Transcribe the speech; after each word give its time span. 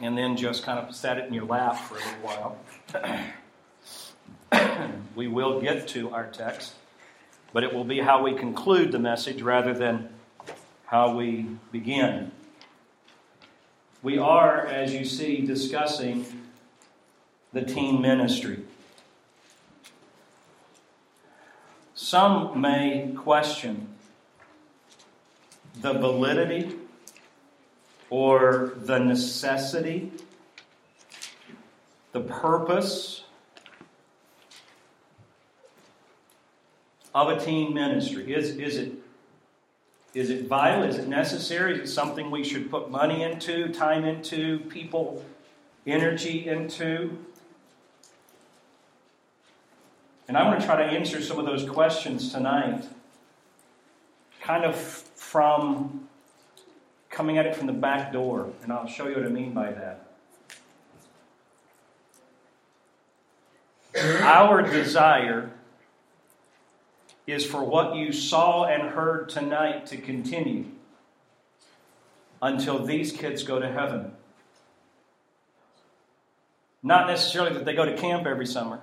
and 0.00 0.16
then 0.16 0.36
just 0.36 0.62
kind 0.62 0.78
of 0.78 0.94
sat 0.94 1.18
it 1.18 1.26
in 1.26 1.34
your 1.34 1.44
lap 1.44 1.76
for 1.76 1.96
a 1.96 1.98
little 1.98 2.56
while. 2.92 3.28
we 5.14 5.28
will 5.28 5.60
get 5.60 5.86
to 5.88 6.10
our 6.10 6.26
text, 6.26 6.72
but 7.52 7.62
it 7.62 7.74
will 7.74 7.84
be 7.84 8.00
how 8.00 8.22
we 8.22 8.34
conclude 8.34 8.92
the 8.92 8.98
message 8.98 9.42
rather 9.42 9.74
than 9.74 10.08
how 10.86 11.14
we 11.14 11.46
begin. 11.70 12.32
We 14.02 14.18
are, 14.18 14.66
as 14.66 14.94
you 14.94 15.04
see, 15.04 15.44
discussing 15.44 16.24
the 17.52 17.62
teen 17.62 18.00
ministry. 18.00 18.64
Some 21.94 22.60
may 22.60 23.12
question 23.14 23.88
the 25.80 25.92
validity 25.92 26.79
or 28.10 28.72
the 28.76 28.98
necessity, 28.98 30.10
the 32.12 32.20
purpose 32.20 33.22
of 37.14 37.28
a 37.28 37.38
teen 37.38 37.72
ministry. 37.72 38.34
Is, 38.34 38.56
is, 38.56 38.76
it, 38.76 38.92
is 40.12 40.30
it 40.30 40.46
vital? 40.48 40.82
Is 40.82 40.98
it 40.98 41.08
necessary? 41.08 41.74
Is 41.74 41.90
it 41.90 41.92
something 41.92 42.30
we 42.30 42.44
should 42.44 42.70
put 42.70 42.90
money 42.90 43.22
into, 43.22 43.72
time 43.72 44.04
into, 44.04 44.58
people, 44.60 45.24
energy 45.86 46.48
into? 46.48 47.16
And 50.26 50.36
I'm 50.36 50.46
going 50.46 50.60
to 50.60 50.66
try 50.66 50.76
to 50.76 50.84
answer 50.84 51.20
some 51.20 51.38
of 51.38 51.46
those 51.46 51.68
questions 51.68 52.32
tonight, 52.32 52.84
kind 54.40 54.64
of 54.64 54.76
from 54.76 55.99
coming 57.20 57.36
at 57.36 57.44
it 57.44 57.54
from 57.54 57.66
the 57.66 57.72
back 57.74 58.14
door. 58.14 58.50
And 58.62 58.72
I'll 58.72 58.86
show 58.86 59.06
you 59.06 59.16
what 59.16 59.26
I 59.26 59.28
mean 59.28 59.52
by 59.52 59.72
that. 59.72 60.06
Our 64.22 64.62
desire 64.62 65.50
is 67.26 67.44
for 67.44 67.62
what 67.62 67.94
you 67.94 68.10
saw 68.10 68.64
and 68.64 68.88
heard 68.88 69.28
tonight 69.28 69.84
to 69.88 69.98
continue 69.98 70.64
until 72.40 72.86
these 72.86 73.12
kids 73.12 73.42
go 73.42 73.58
to 73.58 73.70
heaven. 73.70 74.12
Not 76.82 77.06
necessarily 77.06 77.52
that 77.52 77.66
they 77.66 77.74
go 77.74 77.84
to 77.84 77.98
camp 77.98 78.26
every 78.26 78.46
summer 78.46 78.80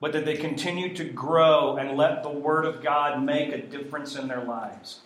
but 0.00 0.12
that 0.12 0.24
they 0.26 0.36
continue 0.36 0.94
to 0.94 1.04
grow 1.04 1.76
and 1.76 1.96
let 1.96 2.22
the 2.22 2.28
Word 2.28 2.66
of 2.66 2.82
God 2.82 3.22
make 3.22 3.50
a 3.52 3.62
difference 3.62 4.16
in 4.16 4.28
their 4.28 4.44
lives. 4.44 5.00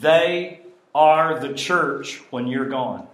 They 0.00 0.60
are 0.94 1.38
the 1.38 1.54
church 1.54 2.20
when 2.30 2.46
you're 2.46 2.68
gone. 2.68 3.06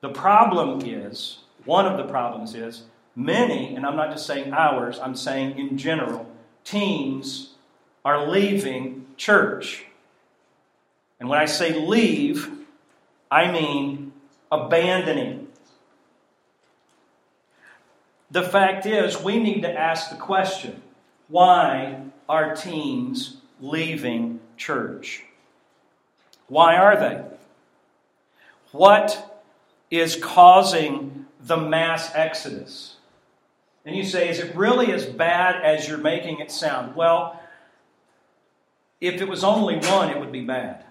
The 0.00 0.10
problem 0.10 0.80
is, 0.84 1.38
one 1.64 1.86
of 1.86 1.96
the 1.96 2.04
problems 2.04 2.54
is, 2.54 2.84
many, 3.16 3.74
and 3.74 3.84
I'm 3.84 3.96
not 3.96 4.10
just 4.10 4.26
saying 4.26 4.52
ours, 4.52 4.98
I'm 5.00 5.16
saying 5.16 5.58
in 5.58 5.76
general, 5.76 6.30
teens 6.64 7.54
are 8.04 8.28
leaving 8.28 9.06
church. 9.16 9.84
And 11.18 11.28
when 11.28 11.40
I 11.40 11.46
say 11.46 11.74
leave, 11.74 12.48
I 13.30 13.50
mean 13.50 14.12
abandoning 14.52 15.48
the 18.30 18.42
fact 18.42 18.86
is, 18.86 19.22
we 19.22 19.38
need 19.38 19.62
to 19.62 19.72
ask 19.72 20.10
the 20.10 20.16
question 20.16 20.82
why 21.28 22.02
are 22.28 22.54
teens 22.54 23.38
leaving 23.60 24.40
church? 24.56 25.24
Why 26.48 26.76
are 26.76 26.98
they? 26.98 27.22
What 28.72 29.42
is 29.90 30.16
causing 30.16 31.26
the 31.40 31.56
mass 31.56 32.10
exodus? 32.14 32.96
And 33.84 33.96
you 33.96 34.04
say, 34.04 34.28
is 34.28 34.38
it 34.38 34.54
really 34.54 34.92
as 34.92 35.06
bad 35.06 35.62
as 35.64 35.88
you're 35.88 35.98
making 35.98 36.40
it 36.40 36.50
sound? 36.50 36.94
Well, 36.94 37.40
if 39.00 39.20
it 39.20 39.28
was 39.28 39.44
only 39.44 39.76
one, 39.76 40.10
it 40.10 40.18
would 40.18 40.32
be 40.32 40.44
bad. 40.44 40.84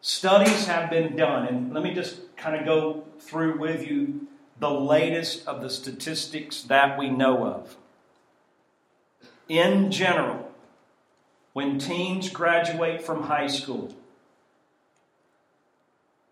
Studies 0.00 0.66
have 0.66 0.90
been 0.90 1.16
done, 1.16 1.46
and 1.46 1.72
let 1.72 1.82
me 1.82 1.94
just 1.94 2.36
kind 2.36 2.56
of 2.56 2.66
go 2.66 3.04
through 3.18 3.58
with 3.58 3.86
you 3.88 4.26
the 4.60 4.70
latest 4.70 5.46
of 5.48 5.62
the 5.62 5.70
statistics 5.70 6.62
that 6.64 6.98
we 6.98 7.08
know 7.08 7.46
of. 7.46 7.76
In 9.48 9.90
general, 9.90 10.50
when 11.52 11.78
teens 11.78 12.30
graduate 12.30 13.02
from 13.02 13.24
high 13.24 13.46
school, 13.46 13.94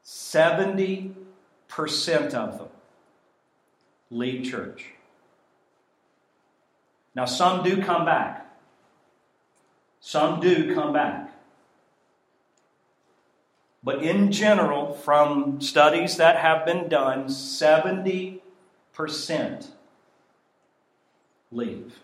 70% 0.05 1.15
of 2.34 2.59
them 2.59 2.69
leave 4.11 4.50
church. 4.50 4.87
Now, 7.15 7.27
some 7.27 7.62
do 7.62 7.83
come 7.83 8.05
back. 8.05 8.50
Some 10.00 10.41
do 10.41 10.75
come 10.75 10.93
back. 10.93 11.33
But 13.84 14.03
in 14.03 14.33
general, 14.33 14.94
from 14.94 15.61
studies 15.61 16.17
that 16.17 16.37
have 16.37 16.65
been 16.65 16.89
done, 16.89 17.27
70% 17.27 18.41
leave. 21.50 22.01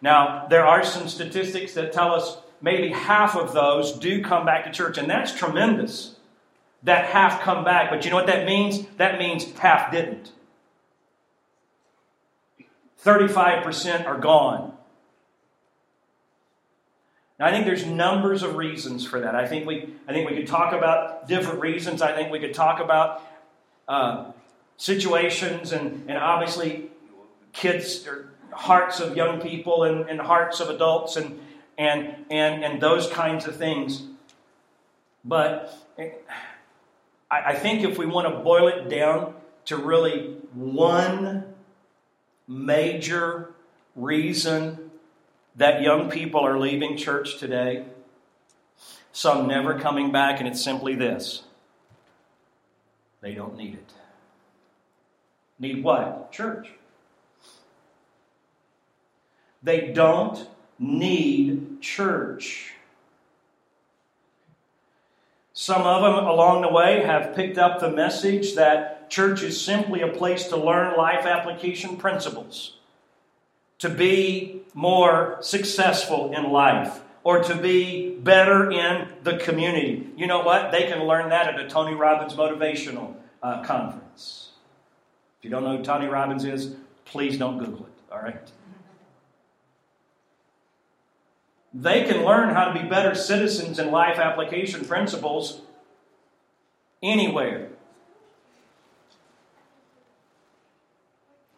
Now, 0.00 0.46
there 0.48 0.66
are 0.66 0.84
some 0.84 1.08
statistics 1.08 1.74
that 1.74 1.92
tell 1.92 2.12
us 2.12 2.38
maybe 2.60 2.88
half 2.88 3.36
of 3.36 3.52
those 3.52 3.92
do 3.92 4.22
come 4.22 4.44
back 4.44 4.64
to 4.64 4.70
church, 4.70 4.98
and 4.98 5.08
that's 5.08 5.34
tremendous. 5.34 6.16
That 6.82 7.06
half 7.06 7.40
come 7.40 7.64
back, 7.64 7.90
but 7.90 8.04
you 8.04 8.10
know 8.10 8.16
what 8.16 8.26
that 8.26 8.46
means? 8.46 8.86
That 8.98 9.18
means 9.18 9.50
half 9.58 9.90
didn't. 9.90 10.32
35% 13.04 14.06
are 14.06 14.18
gone. 14.18 14.72
Now, 17.38 17.46
I 17.46 17.50
think 17.50 17.66
there's 17.66 17.84
numbers 17.84 18.42
of 18.42 18.56
reasons 18.56 19.06
for 19.06 19.20
that. 19.20 19.34
I 19.34 19.46
think 19.46 19.66
we, 19.66 19.94
I 20.08 20.12
think 20.12 20.28
we 20.28 20.36
could 20.36 20.46
talk 20.46 20.72
about 20.72 21.28
different 21.28 21.60
reasons. 21.60 22.00
I 22.00 22.14
think 22.14 22.30
we 22.30 22.40
could 22.40 22.54
talk 22.54 22.80
about 22.80 23.22
uh, 23.86 24.32
situations 24.76 25.72
and, 25.72 26.08
and 26.08 26.18
obviously 26.18 26.90
kids 27.52 28.06
or 28.06 28.30
hearts 28.56 29.00
of 29.00 29.16
young 29.16 29.40
people 29.40 29.84
and, 29.84 30.08
and 30.08 30.20
hearts 30.20 30.60
of 30.60 30.70
adults 30.70 31.16
and, 31.16 31.38
and, 31.76 32.24
and, 32.30 32.64
and 32.64 32.80
those 32.80 33.08
kinds 33.08 33.46
of 33.46 33.56
things. 33.56 34.02
But 35.24 35.76
I, 35.98 36.12
I 37.30 37.54
think 37.54 37.84
if 37.84 37.98
we 37.98 38.06
want 38.06 38.28
to 38.28 38.42
boil 38.42 38.68
it 38.68 38.88
down 38.88 39.34
to 39.66 39.76
really 39.76 40.36
one 40.54 41.44
major 42.48 43.54
reason 43.94 44.90
that 45.56 45.82
young 45.82 46.10
people 46.10 46.40
are 46.40 46.58
leaving 46.58 46.96
church 46.96 47.38
today, 47.38 47.84
some 49.12 49.46
never 49.46 49.78
coming 49.78 50.12
back, 50.12 50.38
and 50.38 50.48
it's 50.48 50.62
simply 50.62 50.94
this 50.94 51.42
they 53.22 53.34
don't 53.34 53.56
need 53.56 53.74
it. 53.74 53.92
Need 55.58 55.82
what? 55.82 56.30
Church. 56.30 56.68
They 59.66 59.88
don't 59.88 60.46
need 60.78 61.80
church. 61.80 62.74
Some 65.52 65.82
of 65.82 66.02
them 66.02 66.24
along 66.24 66.62
the 66.62 66.68
way 66.68 67.02
have 67.02 67.34
picked 67.34 67.58
up 67.58 67.80
the 67.80 67.90
message 67.90 68.54
that 68.54 69.10
church 69.10 69.42
is 69.42 69.60
simply 69.60 70.02
a 70.02 70.08
place 70.08 70.46
to 70.48 70.56
learn 70.56 70.96
life 70.96 71.26
application 71.26 71.96
principles 71.96 72.76
to 73.80 73.88
be 73.88 74.62
more 74.72 75.38
successful 75.40 76.32
in 76.32 76.52
life 76.52 77.00
or 77.24 77.42
to 77.42 77.56
be 77.56 78.14
better 78.18 78.70
in 78.70 79.08
the 79.24 79.36
community. 79.38 80.08
You 80.16 80.28
know 80.28 80.44
what? 80.44 80.70
They 80.70 80.86
can 80.86 81.02
learn 81.02 81.30
that 81.30 81.52
at 81.52 81.58
a 81.58 81.68
Tony 81.68 81.96
Robbins 81.96 82.34
motivational 82.34 83.16
uh, 83.42 83.64
conference. 83.64 84.50
If 85.40 85.44
you 85.44 85.50
don't 85.50 85.64
know 85.64 85.78
who 85.78 85.82
Tony 85.82 86.06
Robbins 86.06 86.44
is, 86.44 86.76
please 87.04 87.36
don't 87.36 87.58
Google 87.58 87.86
it, 87.86 88.12
all 88.12 88.22
right? 88.22 88.48
They 91.78 92.04
can 92.04 92.24
learn 92.24 92.54
how 92.54 92.72
to 92.72 92.82
be 92.82 92.88
better 92.88 93.14
citizens 93.14 93.78
in 93.78 93.90
life 93.90 94.18
application 94.18 94.86
principles 94.86 95.60
anywhere. 97.02 97.68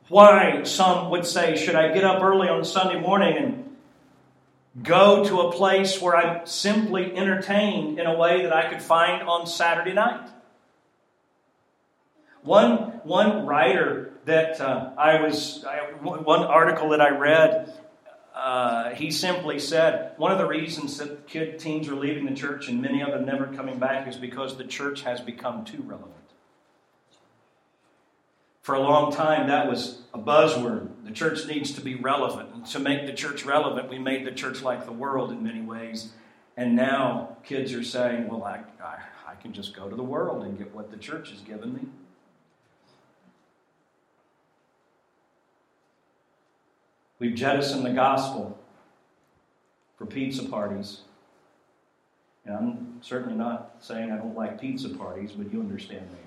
Why, 0.08 0.64
some 0.64 1.10
would 1.10 1.24
say, 1.24 1.56
should 1.56 1.76
I 1.76 1.92
get 1.92 2.02
up 2.02 2.20
early 2.20 2.48
on 2.48 2.64
Sunday 2.64 2.98
morning 2.98 3.36
and 3.36 3.76
go 4.82 5.24
to 5.24 5.42
a 5.42 5.52
place 5.52 6.02
where 6.02 6.16
I'm 6.16 6.44
simply 6.46 7.14
entertained 7.14 8.00
in 8.00 8.06
a 8.06 8.16
way 8.16 8.42
that 8.42 8.52
I 8.52 8.68
could 8.68 8.82
find 8.82 9.22
on 9.22 9.46
Saturday 9.46 9.92
night? 9.92 10.28
One, 12.42 13.00
one 13.04 13.46
writer 13.46 14.14
that 14.24 14.60
uh, 14.60 14.90
I 14.98 15.22
was, 15.22 15.64
I, 15.64 15.78
one 16.02 16.42
article 16.42 16.88
that 16.88 17.00
I 17.00 17.10
read 17.10 17.72
uh, 18.38 18.94
he 18.94 19.10
simply 19.10 19.58
said 19.58 20.12
one 20.16 20.30
of 20.30 20.38
the 20.38 20.46
reasons 20.46 20.96
that 20.98 21.26
kid 21.26 21.58
teens 21.58 21.88
are 21.88 21.96
leaving 21.96 22.24
the 22.24 22.34
church 22.34 22.68
and 22.68 22.80
many 22.80 23.02
of 23.02 23.10
them 23.10 23.26
never 23.26 23.48
coming 23.48 23.80
back 23.80 24.06
is 24.06 24.16
because 24.16 24.56
the 24.56 24.64
church 24.64 25.02
has 25.02 25.20
become 25.20 25.64
too 25.64 25.82
relevant. 25.82 26.14
For 28.62 28.76
a 28.76 28.80
long 28.80 29.12
time, 29.12 29.48
that 29.48 29.66
was 29.66 30.02
a 30.14 30.18
buzzword. 30.18 30.88
The 31.04 31.10
church 31.10 31.46
needs 31.48 31.72
to 31.72 31.80
be 31.80 31.96
relevant. 31.96 32.54
And 32.54 32.66
to 32.66 32.78
make 32.78 33.06
the 33.06 33.12
church 33.12 33.44
relevant, 33.44 33.88
we 33.88 33.98
made 33.98 34.24
the 34.24 34.30
church 34.30 34.62
like 34.62 34.84
the 34.84 34.92
world 34.92 35.32
in 35.32 35.42
many 35.42 35.62
ways. 35.62 36.12
And 36.56 36.76
now 36.76 37.38
kids 37.44 37.72
are 37.72 37.82
saying, 37.82 38.28
well, 38.28 38.44
I, 38.44 38.60
I, 38.80 38.98
I 39.26 39.34
can 39.36 39.52
just 39.52 39.74
go 39.74 39.88
to 39.88 39.96
the 39.96 40.02
world 40.02 40.44
and 40.44 40.56
get 40.56 40.74
what 40.74 40.90
the 40.90 40.96
church 40.96 41.30
has 41.30 41.40
given 41.40 41.74
me. 41.74 41.80
We've 47.18 47.34
jettisoned 47.34 47.84
the 47.84 47.90
gospel 47.90 48.58
for 49.96 50.06
pizza 50.06 50.44
parties. 50.44 51.00
And 52.44 52.56
I'm 52.56 52.98
certainly 53.02 53.36
not 53.36 53.74
saying 53.80 54.10
I 54.10 54.16
don't 54.16 54.36
like 54.36 54.60
pizza 54.60 54.88
parties, 54.88 55.32
but 55.32 55.52
you 55.52 55.60
understand 55.60 56.10
me. 56.12 56.18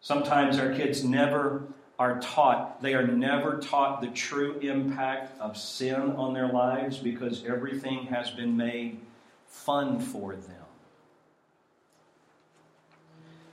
Sometimes 0.00 0.58
our 0.58 0.74
kids 0.74 1.04
never 1.04 1.62
are 1.98 2.18
taught, 2.20 2.82
they 2.82 2.94
are 2.94 3.06
never 3.06 3.58
taught 3.58 4.00
the 4.00 4.08
true 4.08 4.58
impact 4.58 5.38
of 5.40 5.56
sin 5.56 5.94
on 5.94 6.34
their 6.34 6.48
lives 6.48 6.98
because 6.98 7.44
everything 7.44 8.06
has 8.06 8.30
been 8.30 8.56
made 8.56 8.98
fun 9.46 10.00
for 10.00 10.34
them. 10.34 10.61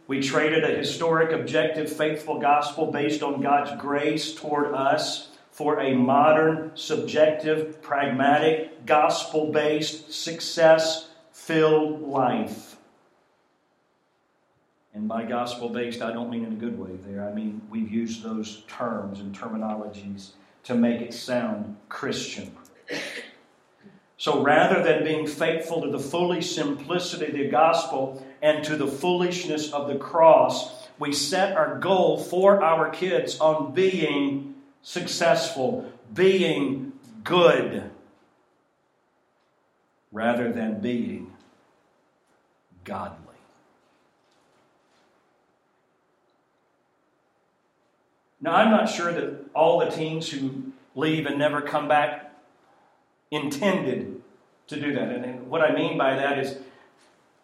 We 0.10 0.22
traded 0.22 0.64
a 0.64 0.76
historic, 0.76 1.32
objective, 1.32 1.88
faithful 1.96 2.40
gospel 2.40 2.92
based 2.92 3.22
on 3.22 3.42
God's 3.42 3.80
grace 3.80 4.34
toward 4.34 4.74
us 4.74 5.30
for 5.52 5.80
a 5.82 5.94
modern, 5.94 6.72
subjective, 6.74 7.80
pragmatic, 7.84 8.88
gospel 8.88 9.52
based, 9.52 10.12
success 10.12 11.10
filled 11.32 12.02
life. 12.02 12.78
And 14.96 15.08
by 15.08 15.26
gospel 15.26 15.70
based, 15.70 16.02
I 16.02 16.12
don't 16.12 16.32
mean 16.32 16.44
in 16.44 16.54
a 16.54 16.56
good 16.56 16.80
way 16.80 16.98
there. 17.06 17.30
I 17.30 17.32
mean, 17.32 17.62
we've 17.70 17.92
used 17.92 18.24
those 18.24 18.64
terms 18.68 19.20
and 19.20 19.32
terminologies 19.32 20.32
to 20.64 20.74
make 20.74 21.02
it 21.02 21.14
sound 21.14 21.78
Christian. 21.88 22.52
So 24.18 24.42
rather 24.42 24.82
than 24.82 25.04
being 25.04 25.28
faithful 25.28 25.84
to 25.84 25.92
the 25.92 26.00
fully 26.00 26.42
simplicity 26.42 27.28
of 27.28 27.34
the 27.34 27.48
gospel 27.48 28.26
and 28.42 28.64
to 28.66 28.76
the 28.76 28.88
foolishness 28.88 29.72
of 29.72 29.88
the 29.88 29.98
cross, 29.98 30.88
we 30.98 31.14
set 31.14 31.56
our 31.56 31.78
goal 31.80 32.18
for 32.18 32.64
our 32.64 32.90
kids 32.90 33.40
on 33.40 33.74
being 33.74 34.56
successful, 34.82 35.92
being 36.14 36.94
good, 37.24 37.90
rather 40.12 40.52
than 40.52 40.82
being 40.82 41.32
godly. 42.84 43.16
Now, 48.42 48.56
I'm 48.56 48.72
not 48.72 48.90
sure 48.90 49.12
that 49.12 49.46
all 49.54 49.80
the 49.80 49.90
teens 49.92 50.30
who 50.30 50.72
leave 50.96 51.26
and 51.26 51.38
never 51.38 51.62
come 51.62 51.88
back 51.88 52.34
intended 53.32 54.22
to 54.68 54.80
do 54.80 54.94
that. 54.94 55.12
And, 55.12 55.50
what 55.50 55.62
I 55.62 55.74
mean 55.74 55.98
by 55.98 56.16
that 56.16 56.40
is, 56.40 56.58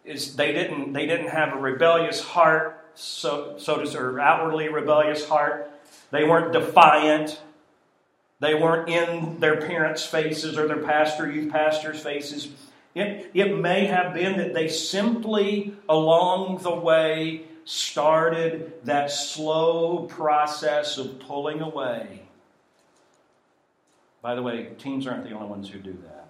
is 0.06 0.36
they 0.36 0.52
didn't 0.52 0.92
they 0.92 1.06
didn't 1.06 1.28
have 1.28 1.52
a 1.52 1.56
rebellious 1.56 2.22
heart, 2.22 2.84
so 2.94 3.56
so 3.58 3.82
to 3.82 3.98
or 3.98 4.20
outwardly 4.20 4.68
rebellious 4.68 5.28
heart. 5.28 5.70
They 6.10 6.24
weren't 6.24 6.52
defiant. 6.52 7.40
They 8.38 8.54
weren't 8.54 8.88
in 8.88 9.40
their 9.40 9.60
parents' 9.60 10.04
faces 10.04 10.58
or 10.58 10.68
their 10.68 10.82
pastor, 10.82 11.30
youth 11.30 11.50
pastors' 11.50 12.00
faces. 12.00 12.48
It, 12.94 13.30
it 13.32 13.58
may 13.58 13.86
have 13.86 14.14
been 14.14 14.36
that 14.36 14.52
they 14.52 14.68
simply, 14.68 15.74
along 15.88 16.58
the 16.58 16.74
way, 16.74 17.44
started 17.64 18.72
that 18.84 19.10
slow 19.10 20.04
process 20.04 20.98
of 20.98 21.18
pulling 21.20 21.60
away 21.60 22.26
by 24.26 24.34
the 24.34 24.42
way, 24.42 24.70
teens 24.76 25.06
aren't 25.06 25.22
the 25.22 25.30
only 25.30 25.46
ones 25.46 25.68
who 25.68 25.78
do 25.78 25.96
that. 26.02 26.25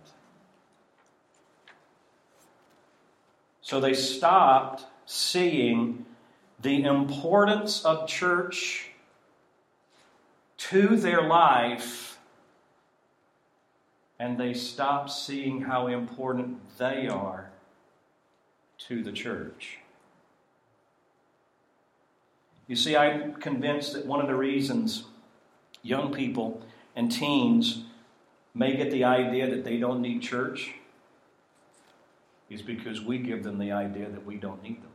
So 3.66 3.80
they 3.80 3.94
stopped 3.94 4.84
seeing 5.06 6.06
the 6.62 6.84
importance 6.84 7.84
of 7.84 8.06
church 8.06 8.90
to 10.58 10.94
their 10.96 11.22
life, 11.22 12.16
and 14.20 14.38
they 14.38 14.54
stopped 14.54 15.10
seeing 15.10 15.62
how 15.62 15.88
important 15.88 16.78
they 16.78 17.08
are 17.08 17.50
to 18.86 19.02
the 19.02 19.10
church. 19.10 19.78
You 22.68 22.76
see, 22.76 22.96
I'm 22.96 23.34
convinced 23.34 23.94
that 23.94 24.06
one 24.06 24.20
of 24.20 24.28
the 24.28 24.36
reasons 24.36 25.06
young 25.82 26.12
people 26.12 26.62
and 26.94 27.10
teens 27.10 27.82
may 28.54 28.76
get 28.76 28.92
the 28.92 29.02
idea 29.02 29.50
that 29.50 29.64
they 29.64 29.76
don't 29.76 30.00
need 30.00 30.22
church 30.22 30.72
is 32.48 32.62
because 32.62 33.00
we 33.00 33.18
give 33.18 33.42
them 33.42 33.58
the 33.58 33.72
idea 33.72 34.08
that 34.08 34.24
we 34.24 34.36
don't 34.36 34.62
need 34.62 34.82
them. 34.82 34.90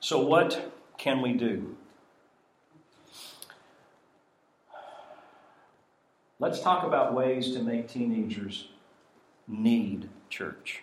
So, 0.00 0.20
what 0.20 0.72
can 0.98 1.22
we 1.22 1.32
do? 1.32 1.76
Let's 6.38 6.60
talk 6.60 6.84
about 6.84 7.14
ways 7.14 7.52
to 7.52 7.62
make 7.62 7.88
teenagers 7.88 8.68
need 9.48 10.10
church. 10.28 10.82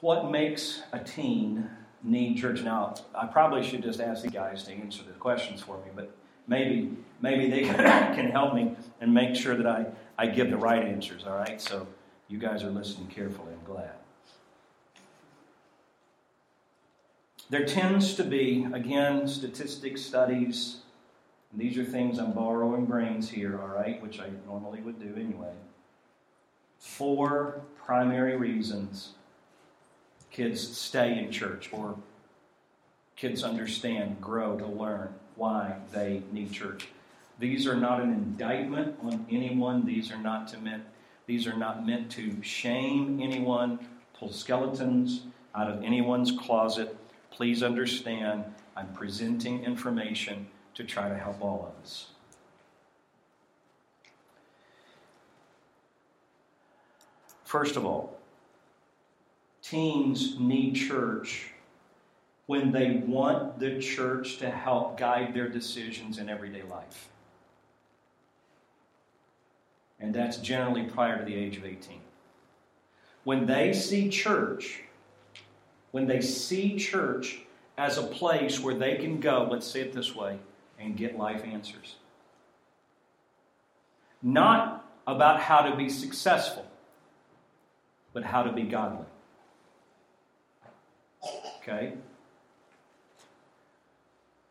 What 0.00 0.30
makes 0.30 0.82
a 0.92 0.98
teen 0.98 1.68
need 2.02 2.36
church. 2.36 2.62
Now, 2.62 2.94
I 3.14 3.26
probably 3.26 3.62
should 3.62 3.82
just 3.82 4.00
ask 4.00 4.22
the 4.22 4.30
guys 4.30 4.64
to 4.64 4.72
answer 4.72 5.02
the 5.02 5.12
questions 5.12 5.62
for 5.62 5.76
me, 5.78 5.90
but 5.94 6.14
maybe 6.50 6.90
maybe 7.22 7.48
they 7.48 7.62
can 7.62 8.30
help 8.30 8.54
me 8.54 8.76
and 9.00 9.14
make 9.14 9.34
sure 9.34 9.56
that 9.56 9.66
I, 9.66 9.86
I 10.18 10.26
give 10.26 10.50
the 10.50 10.58
right 10.58 10.84
answers, 10.84 11.24
all 11.26 11.36
right? 11.36 11.60
So 11.60 11.86
you 12.28 12.38
guys 12.38 12.62
are 12.62 12.70
listening 12.70 13.06
carefully. 13.06 13.52
I'm 13.52 13.64
glad. 13.64 13.92
There 17.48 17.64
tends 17.64 18.14
to 18.14 18.24
be, 18.24 18.66
again, 18.72 19.26
statistics, 19.26 20.02
studies, 20.02 20.82
these 21.52 21.76
are 21.78 21.84
things 21.84 22.18
I'm 22.18 22.32
borrowing 22.32 22.86
brains 22.86 23.28
here, 23.28 23.60
all 23.60 23.68
right, 23.68 24.00
which 24.00 24.20
I 24.20 24.28
normally 24.46 24.80
would 24.82 25.00
do 25.00 25.20
anyway. 25.20 25.52
Four 26.78 27.62
primary 27.84 28.36
reasons 28.36 29.14
kids 30.30 30.76
stay 30.76 31.18
in 31.18 31.32
church 31.32 31.70
or 31.72 31.96
kids 33.16 33.42
understand, 33.42 34.20
grow 34.20 34.56
to 34.56 34.66
learn 34.66 35.12
why 35.36 35.76
they 35.92 36.22
need 36.32 36.52
church. 36.52 36.88
These 37.38 37.66
are 37.66 37.76
not 37.76 38.00
an 38.00 38.12
indictment 38.12 38.98
on 39.02 39.26
anyone. 39.30 39.86
These 39.86 40.10
are 40.10 40.18
not 40.18 40.48
to 40.48 40.58
meant 40.58 40.84
these 41.26 41.46
are 41.46 41.56
not 41.56 41.86
meant 41.86 42.10
to 42.12 42.42
shame 42.42 43.20
anyone, 43.22 43.78
pull 44.18 44.32
skeletons 44.32 45.22
out 45.54 45.70
of 45.70 45.80
anyone's 45.84 46.32
closet. 46.32 46.96
Please 47.30 47.62
understand, 47.62 48.44
I'm 48.76 48.92
presenting 48.94 49.62
information 49.62 50.48
to 50.74 50.82
try 50.82 51.08
to 51.08 51.16
help 51.16 51.40
all 51.40 51.72
of 51.72 51.84
us. 51.84 52.08
First 57.44 57.76
of 57.76 57.84
all, 57.84 58.18
teens 59.62 60.38
need 60.38 60.74
church 60.74 61.52
when 62.50 62.72
they 62.72 63.00
want 63.06 63.60
the 63.60 63.78
church 63.78 64.38
to 64.38 64.50
help 64.50 64.98
guide 64.98 65.32
their 65.32 65.48
decisions 65.48 66.18
in 66.18 66.28
everyday 66.28 66.64
life. 66.64 67.08
And 70.00 70.12
that's 70.12 70.36
generally 70.38 70.82
prior 70.82 71.16
to 71.16 71.24
the 71.24 71.36
age 71.36 71.58
of 71.58 71.64
18. 71.64 72.00
When 73.22 73.46
they 73.46 73.72
see 73.72 74.08
church, 74.08 74.80
when 75.92 76.08
they 76.08 76.20
see 76.20 76.76
church 76.76 77.38
as 77.78 77.98
a 77.98 78.02
place 78.02 78.58
where 78.58 78.74
they 78.74 78.96
can 78.96 79.20
go, 79.20 79.46
let's 79.48 79.68
say 79.68 79.82
it 79.82 79.92
this 79.92 80.16
way, 80.16 80.40
and 80.76 80.96
get 80.96 81.16
life 81.16 81.44
answers. 81.44 81.94
Not 84.24 84.90
about 85.06 85.38
how 85.38 85.60
to 85.60 85.76
be 85.76 85.88
successful, 85.88 86.66
but 88.12 88.24
how 88.24 88.42
to 88.42 88.50
be 88.50 88.64
godly. 88.64 89.06
Okay? 91.58 91.92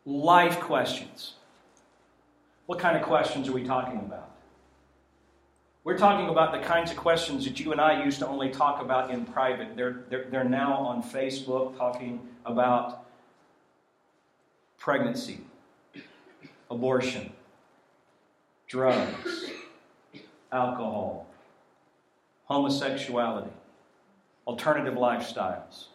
Life 0.06 0.60
questions. 0.60 1.34
What 2.66 2.78
kind 2.78 2.96
of 2.96 3.02
questions 3.02 3.48
are 3.48 3.52
we 3.52 3.64
talking 3.64 3.98
about? 3.98 4.30
We're 5.82 5.98
talking 5.98 6.28
about 6.28 6.52
the 6.52 6.58
kinds 6.58 6.90
of 6.90 6.96
questions 6.96 7.44
that 7.44 7.58
you 7.58 7.72
and 7.72 7.80
I 7.80 8.04
used 8.04 8.18
to 8.20 8.26
only 8.28 8.50
talk 8.50 8.82
about 8.82 9.10
in 9.10 9.24
private. 9.24 9.76
They're, 9.76 10.04
they're, 10.08 10.26
they're 10.30 10.44
now 10.44 10.74
on 10.74 11.02
Facebook 11.02 11.76
talking 11.76 12.20
about 12.44 13.06
pregnancy, 14.78 15.40
abortion, 16.70 17.32
drugs, 18.66 19.50
alcohol, 20.52 21.26
homosexuality, 22.44 23.52
alternative 24.46 24.94
lifestyles. 24.94 25.86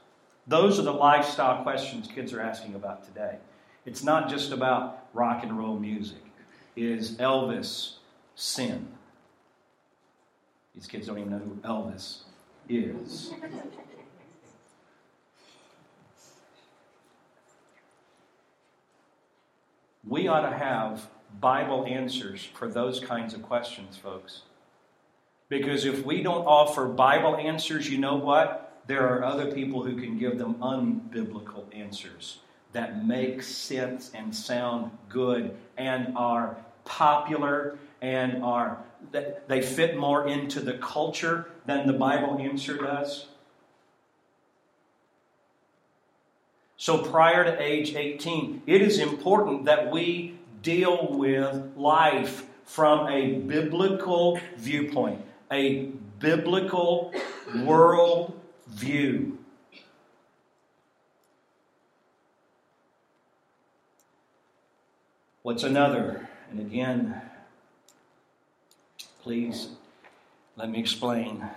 Those 0.48 0.80
are 0.80 0.84
the 0.84 0.94
lifestyle 0.94 1.64
questions 1.64 2.08
kids 2.08 2.34
are 2.34 2.42
asking 2.42 2.76
about 2.76 3.06
today. 3.06 3.38
It's 3.86 4.04
not 4.04 4.30
just 4.30 4.52
about 4.52 5.08
rock 5.14 5.44
and 5.44 5.58
roll 5.58 5.78
music. 5.78 6.18
Is 6.76 7.14
Elvis 7.18 7.94
sin? 8.36 8.88
These 10.74 10.88
kids 10.88 11.08
don't 11.08 11.20
even 11.20 11.32
know 11.32 11.40
who 11.40 11.56
Elvis 11.64 12.24
is. 12.68 13.32
We 20.08 20.28
ought 20.28 20.50
to 20.50 20.56
have 20.56 21.08
Bible 21.40 21.86
answers 21.88 22.44
for 22.44 22.68
those 22.68 23.00
kinds 23.00 23.34
of 23.34 23.44
questions, 23.44 23.98
folks. 23.98 24.42
Because 25.48 25.86
if 25.86 26.06
we 26.06 26.22
don't 26.24 26.46
offer 26.46 26.88
Bible 26.88 27.38
answers, 27.38 27.90
you 27.90 27.98
know 27.98 28.16
what? 28.16 28.82
There 28.88 29.08
are 29.08 29.24
other 29.24 29.52
people 29.52 29.84
who 29.84 29.96
can 29.96 30.18
give 30.18 30.38
them 30.38 30.56
unbiblical 30.56 31.66
answers 31.74 32.40
that 32.76 33.06
make 33.06 33.42
sense 33.42 34.12
and 34.14 34.36
sound 34.36 34.92
good 35.10 35.56
and 35.78 36.16
are 36.18 36.58
popular 36.84 37.80
and 38.02 38.44
are 38.44 38.78
they 39.48 39.62
fit 39.62 39.98
more 39.98 40.28
into 40.28 40.60
the 40.60 40.74
culture 40.74 41.48
than 41.66 41.88
the 41.88 41.94
Bible 41.94 42.38
answer 42.40 42.78
does. 42.78 43.28
So 46.78 46.98
prior 46.98 47.44
to 47.46 47.62
age 47.62 47.96
18, 47.96 48.64
it 48.68 48.82
is 48.82 49.00
important 49.00 49.66
that 49.66 49.92
we 49.92 50.38
deal 50.62 51.08
with 51.12 51.78
life 51.78 52.46
from 52.66 53.08
a 53.08 53.36
biblical 53.36 54.40
viewpoint, 54.58 55.22
a 55.52 55.92
biblical 56.20 57.14
world 57.64 58.40
view. 58.68 59.38
What's 65.46 65.62
another? 65.62 66.28
And 66.50 66.60
again, 66.60 67.22
please 69.22 69.68
let 70.56 70.72
me 70.72 70.80
explain 70.80 71.48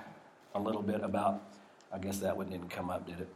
a 0.55 0.61
little 0.61 0.83
bit 0.83 1.01
about, 1.01 1.43
I 1.91 1.97
guess 1.97 2.19
that 2.19 2.37
one 2.37 2.51
didn't 2.51 2.69
come 2.69 2.91
up, 2.91 3.07
did 3.07 3.19
it? 3.19 3.29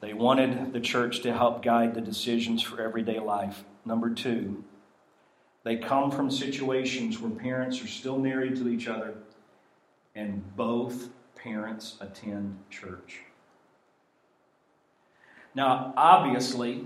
They 0.00 0.12
wanted 0.12 0.72
the 0.72 0.78
church 0.78 1.22
to 1.22 1.32
help 1.32 1.64
guide 1.64 1.96
the 1.96 2.00
decisions 2.00 2.62
for 2.62 2.80
everyday 2.80 3.18
life. 3.18 3.64
Number 3.84 4.10
two, 4.10 4.62
they 5.64 5.74
come 5.74 6.12
from 6.12 6.30
situations 6.30 7.18
where 7.18 7.32
parents 7.32 7.82
are 7.82 7.88
still 7.88 8.16
married 8.16 8.54
to 8.58 8.68
each 8.68 8.86
other 8.86 9.14
and 10.14 10.54
both 10.54 11.08
parents 11.34 11.96
attend 12.00 12.60
church. 12.70 13.22
Now, 15.52 15.92
obviously, 15.96 16.84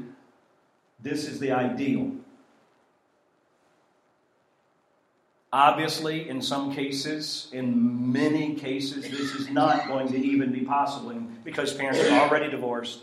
this 1.01 1.29
is 1.29 1.39
the 1.39 1.53
ideal. 1.53 2.13
Obviously, 5.53 6.29
in 6.29 6.43
some 6.43 6.75
cases, 6.75 7.49
in 7.53 8.13
many 8.13 8.57
cases, 8.57 9.05
this 9.05 9.35
is 9.35 9.49
not 9.49 9.87
going 9.87 10.09
to 10.09 10.19
even 10.19 10.53
be 10.53 10.61
possible 10.61 11.15
because 11.45 11.73
parents 11.73 12.01
are 12.01 12.21
already 12.21 12.51
divorced. 12.51 13.01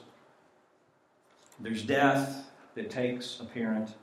There's 1.60 1.82
death 1.84 2.46
that 2.76 2.90
takes 2.90 3.40
a 3.40 3.46
parent. 3.46 3.94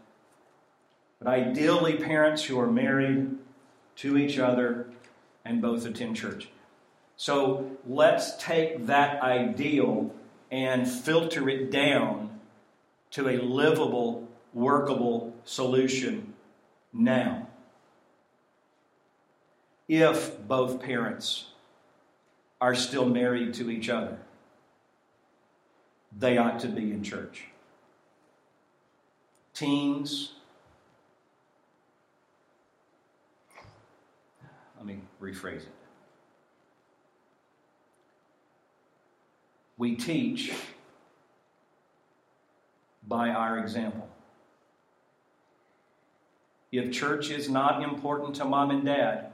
But 1.18 1.28
ideally, 1.28 1.97
parents 1.97 2.42
who 2.42 2.59
are 2.59 2.70
married 2.70 3.37
to 3.97 4.16
each 4.16 4.38
other 4.38 4.87
and 5.44 5.61
both 5.61 5.85
attend 5.85 6.16
church. 6.16 6.49
So 7.16 7.70
let's 7.87 8.37
take 8.37 8.87
that 8.87 9.23
ideal 9.23 10.14
and 10.50 10.88
filter 10.88 11.49
it 11.49 11.70
down 11.70 12.30
to 13.12 13.29
a 13.29 13.38
livable, 13.38 14.29
workable 14.52 15.35
solution 15.45 16.35
now 16.93 17.47
if 19.90 20.47
both 20.47 20.81
parents 20.81 21.47
are 22.61 22.76
still 22.76 23.07
married 23.07 23.52
to 23.52 23.73
each 23.73 23.88
other, 23.88 24.19
they 26.17 26.38
ought 26.38 26.61
to 26.61 26.69
be 26.69 26.93
in 26.93 27.02
church. 27.02 27.47
Teens, 29.52 30.35
let 34.76 34.87
me 34.87 35.00
rephrase 35.21 35.62
it. 35.62 35.69
We 39.76 39.97
teach 39.97 40.52
by 43.11 43.31
our 43.31 43.59
example. 43.59 44.09
If 46.71 46.93
church 46.93 47.31
is 47.31 47.50
not 47.50 47.83
important 47.83 48.37
to 48.37 48.45
mom 48.45 48.71
and 48.71 48.85
dad, 48.85 49.33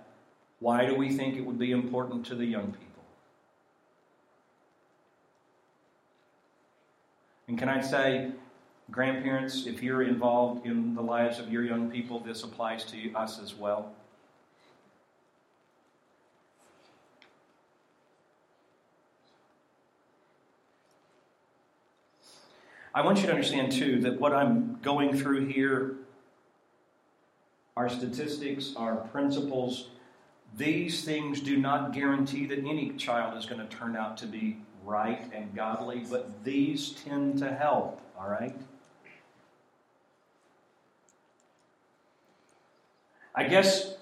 why 0.60 0.86
do 0.86 0.94
we 0.94 1.12
think 1.12 1.36
it 1.36 1.44
would 1.44 1.58
be 1.58 1.70
important 1.72 2.24
to 2.26 2.34
the 2.34 2.46
young 2.46 2.72
people? 2.72 3.04
And 7.46 7.58
can 7.58 7.68
I 7.68 7.82
say, 7.82 8.32
grandparents, 8.90 9.66
if 9.66 9.82
you're 9.82 10.02
involved 10.02 10.66
in 10.66 10.94
the 10.94 11.02
lives 11.02 11.38
of 11.38 11.52
your 11.52 11.62
young 11.62 11.90
people, 11.90 12.18
this 12.18 12.42
applies 12.42 12.84
to 12.86 13.12
us 13.12 13.38
as 13.38 13.54
well. 13.54 13.92
I 22.96 23.02
want 23.02 23.20
you 23.20 23.26
to 23.26 23.32
understand, 23.32 23.72
too, 23.72 24.00
that 24.00 24.18
what 24.18 24.32
I'm 24.32 24.78
going 24.80 25.16
through 25.16 25.46
here 25.48 25.96
are 27.76 27.90
statistics, 27.90 28.72
are 28.74 28.96
principles 28.96 29.88
these 30.56 31.04
things 31.04 31.40
do 31.40 31.58
not 31.58 31.92
guarantee 31.92 32.46
that 32.46 32.58
any 32.60 32.90
child 32.92 33.36
is 33.36 33.44
going 33.44 33.60
to 33.60 33.76
turn 33.76 33.96
out 33.96 34.16
to 34.18 34.26
be 34.26 34.56
right 34.84 35.30
and 35.34 35.54
godly, 35.54 36.04
but 36.08 36.44
these 36.44 36.90
tend 36.90 37.38
to 37.38 37.52
help, 37.52 38.00
all 38.18 38.28
right? 38.28 38.56
I 43.34 43.44
guess 43.48 43.96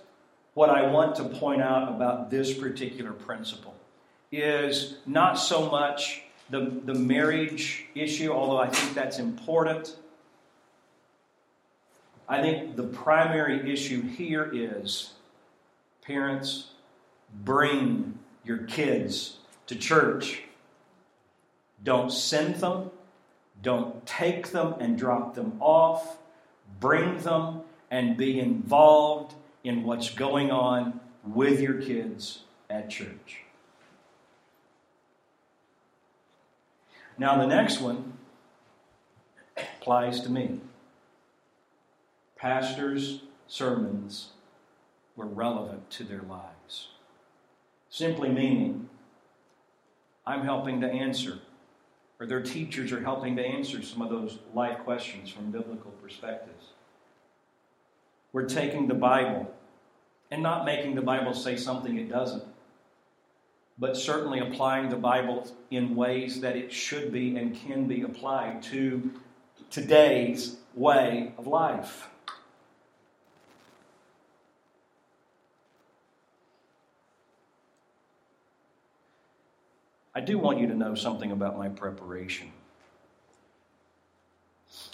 what 0.52 0.70
I 0.70 0.88
want 0.88 1.16
to 1.16 1.24
point 1.24 1.60
out 1.60 1.88
about 1.88 2.30
this 2.30 2.54
particular 2.54 3.12
principle 3.12 3.74
is 4.30 4.98
not 5.06 5.34
so 5.34 5.68
much 5.68 6.23
the, 6.50 6.80
the 6.84 6.94
marriage 6.94 7.86
issue, 7.94 8.32
although 8.32 8.58
I 8.58 8.68
think 8.68 8.94
that's 8.94 9.18
important. 9.18 9.96
I 12.28 12.40
think 12.40 12.76
the 12.76 12.84
primary 12.84 13.72
issue 13.72 14.02
here 14.02 14.50
is 14.52 15.14
Parents, 16.04 16.68
bring 17.32 18.18
your 18.44 18.58
kids 18.58 19.38
to 19.66 19.74
church. 19.74 20.42
Don't 21.82 22.12
send 22.12 22.56
them. 22.56 22.90
Don't 23.62 24.04
take 24.04 24.50
them 24.50 24.74
and 24.80 24.98
drop 24.98 25.34
them 25.34 25.56
off. 25.60 26.18
Bring 26.78 27.18
them 27.20 27.62
and 27.90 28.18
be 28.18 28.38
involved 28.38 29.34
in 29.62 29.84
what's 29.84 30.10
going 30.10 30.50
on 30.50 31.00
with 31.26 31.60
your 31.60 31.80
kids 31.80 32.40
at 32.68 32.90
church. 32.90 33.43
Now, 37.16 37.38
the 37.38 37.46
next 37.46 37.80
one 37.80 38.14
applies 39.56 40.20
to 40.22 40.30
me. 40.30 40.60
Pastors' 42.36 43.20
sermons 43.46 44.30
were 45.16 45.26
relevant 45.26 45.90
to 45.90 46.04
their 46.04 46.22
lives. 46.22 46.88
Simply 47.88 48.28
meaning, 48.28 48.88
I'm 50.26 50.42
helping 50.42 50.80
to 50.80 50.88
answer, 50.88 51.38
or 52.18 52.26
their 52.26 52.42
teachers 52.42 52.90
are 52.90 53.02
helping 53.02 53.36
to 53.36 53.44
answer 53.44 53.82
some 53.82 54.02
of 54.02 54.10
those 54.10 54.38
life 54.52 54.78
questions 54.80 55.30
from 55.30 55.52
biblical 55.52 55.92
perspectives. 56.02 56.70
We're 58.32 58.48
taking 58.48 58.88
the 58.88 58.94
Bible 58.94 59.54
and 60.30 60.42
not 60.42 60.64
making 60.64 60.96
the 60.96 61.02
Bible 61.02 61.34
say 61.34 61.56
something 61.56 61.96
it 61.96 62.08
doesn't, 62.08 62.42
but 63.78 63.96
certainly 63.96 64.38
applying 64.38 64.88
the 64.88 64.96
Bible 64.96 65.48
in 65.70 65.96
ways 65.96 66.40
that 66.40 66.56
it 66.56 66.72
should 66.72 67.12
be 67.12 67.36
and 67.36 67.56
can 67.56 67.86
be 67.86 68.02
applied 68.02 68.62
to 68.62 69.10
today's 69.70 70.56
way 70.74 71.32
of 71.36 71.46
life. 71.46 72.08
I 80.16 80.20
do 80.20 80.38
want 80.38 80.60
you 80.60 80.68
to 80.68 80.74
know 80.74 80.94
something 80.94 81.32
about 81.32 81.58
my 81.58 81.68
preparation. 81.68 82.52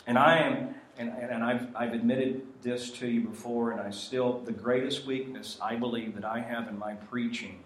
And 0.07 0.19
I 0.19 0.39
am, 0.39 0.75
and, 0.97 1.11
and 1.11 1.45
I've, 1.45 1.77
I've 1.77 1.93
admitted 1.93 2.47
this 2.63 2.91
to 2.93 3.07
you 3.07 3.29
before, 3.29 3.73
and 3.73 3.81
I 3.83 3.91
still, 3.91 4.41
the 4.41 4.53
greatest 4.53 5.05
weakness 5.05 5.59
I 5.63 5.77
believe 5.77 6.15
that 6.15 6.25
I 6.25 6.41
have 6.41 6.69
in 6.69 6.79
my 6.79 6.95
preaching 6.95 7.63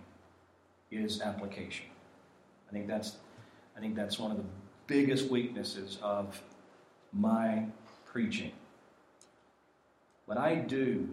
is 0.96 1.20
application. 1.20 1.86
I 2.68 2.72
think 2.72 2.86
that's, 2.86 3.16
I 3.76 3.80
think 3.80 3.94
that's 3.94 4.18
one 4.18 4.30
of 4.30 4.36
the 4.36 4.44
biggest 4.86 5.30
weaknesses 5.30 5.98
of 6.02 6.40
my 7.12 7.66
preaching. 8.06 8.52
But 10.26 10.38
I 10.38 10.54
do, 10.54 11.08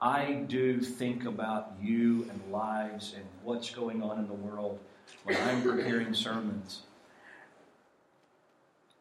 I 0.00 0.44
do 0.46 0.80
think 0.80 1.24
about 1.24 1.72
you 1.80 2.28
and 2.30 2.52
lives 2.52 3.14
and 3.14 3.24
what's 3.42 3.70
going 3.70 4.02
on 4.02 4.18
in 4.18 4.26
the 4.26 4.34
world 4.34 4.78
when 5.24 5.36
I'm 5.36 5.62
preparing 5.62 6.14
sermons. 6.14 6.82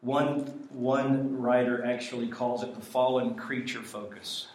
One, 0.01 0.37
one 0.71 1.39
writer 1.39 1.85
actually 1.85 2.27
calls 2.27 2.63
it 2.63 2.75
the 2.75 2.81
fallen 2.81 3.35
creature 3.35 3.81
focus. 3.81 4.47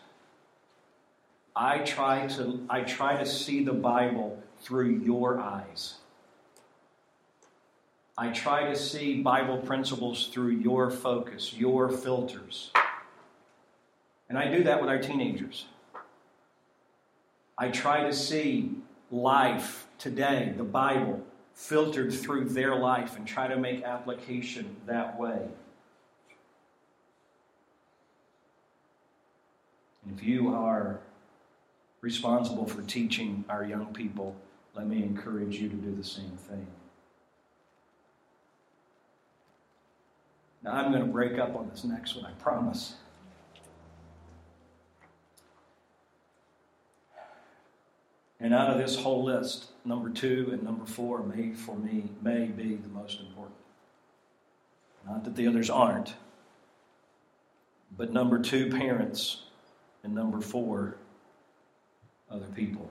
I 1.54 1.78
try 1.78 2.26
to, 2.28 2.64
I 2.70 2.80
try 2.80 3.16
to 3.16 3.26
see 3.26 3.64
the 3.64 3.72
Bible 3.72 4.41
through 4.62 5.00
your 5.04 5.38
eyes. 5.38 5.94
I 8.16 8.28
try 8.28 8.68
to 8.68 8.76
see 8.76 9.20
Bible 9.22 9.58
principles 9.58 10.28
through 10.28 10.50
your 10.50 10.90
focus, 10.90 11.54
your 11.54 11.88
filters. 11.88 12.70
And 14.28 14.38
I 14.38 14.48
do 14.48 14.64
that 14.64 14.80
with 14.80 14.88
our 14.88 14.98
teenagers. 14.98 15.66
I 17.58 17.68
try 17.68 18.04
to 18.04 18.12
see 18.12 18.70
life 19.10 19.86
today, 19.98 20.54
the 20.56 20.64
Bible, 20.64 21.22
filtered 21.54 22.12
through 22.12 22.46
their 22.46 22.74
life 22.74 23.16
and 23.16 23.26
try 23.26 23.46
to 23.46 23.56
make 23.56 23.82
application 23.82 24.76
that 24.86 25.18
way. 25.18 25.48
And 30.04 30.18
if 30.18 30.24
you 30.24 30.54
are 30.54 31.00
responsible 32.00 32.66
for 32.66 32.82
teaching 32.82 33.44
our 33.48 33.64
young 33.64 33.86
people, 33.92 34.34
let 34.74 34.86
me 34.86 35.02
encourage 35.02 35.56
you 35.56 35.68
to 35.68 35.76
do 35.76 35.94
the 35.94 36.04
same 36.04 36.36
thing. 36.48 36.66
Now, 40.62 40.72
I'm 40.72 40.92
going 40.92 41.04
to 41.04 41.10
break 41.10 41.38
up 41.38 41.56
on 41.56 41.68
this 41.68 41.84
next 41.84 42.14
one, 42.14 42.24
I 42.24 42.30
promise. 42.32 42.94
And 48.40 48.54
out 48.54 48.70
of 48.70 48.78
this 48.78 48.96
whole 48.96 49.24
list, 49.24 49.66
number 49.84 50.10
two 50.10 50.50
and 50.52 50.62
number 50.62 50.84
four 50.84 51.22
may, 51.22 51.52
for 51.52 51.76
me, 51.76 52.10
may 52.22 52.46
be 52.46 52.74
the 52.74 52.88
most 52.88 53.20
important. 53.20 53.56
Not 55.06 55.24
that 55.24 55.36
the 55.36 55.46
others 55.46 55.70
aren't, 55.70 56.14
but 57.96 58.12
number 58.12 58.38
two, 58.38 58.70
parents, 58.70 59.42
and 60.02 60.14
number 60.14 60.40
four, 60.40 60.96
other 62.30 62.46
people. 62.54 62.90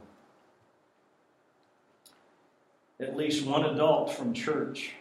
At 3.02 3.18
least 3.18 3.48
one 3.48 3.66
adult 3.66 4.14
from 4.14 4.34
church 4.34 4.94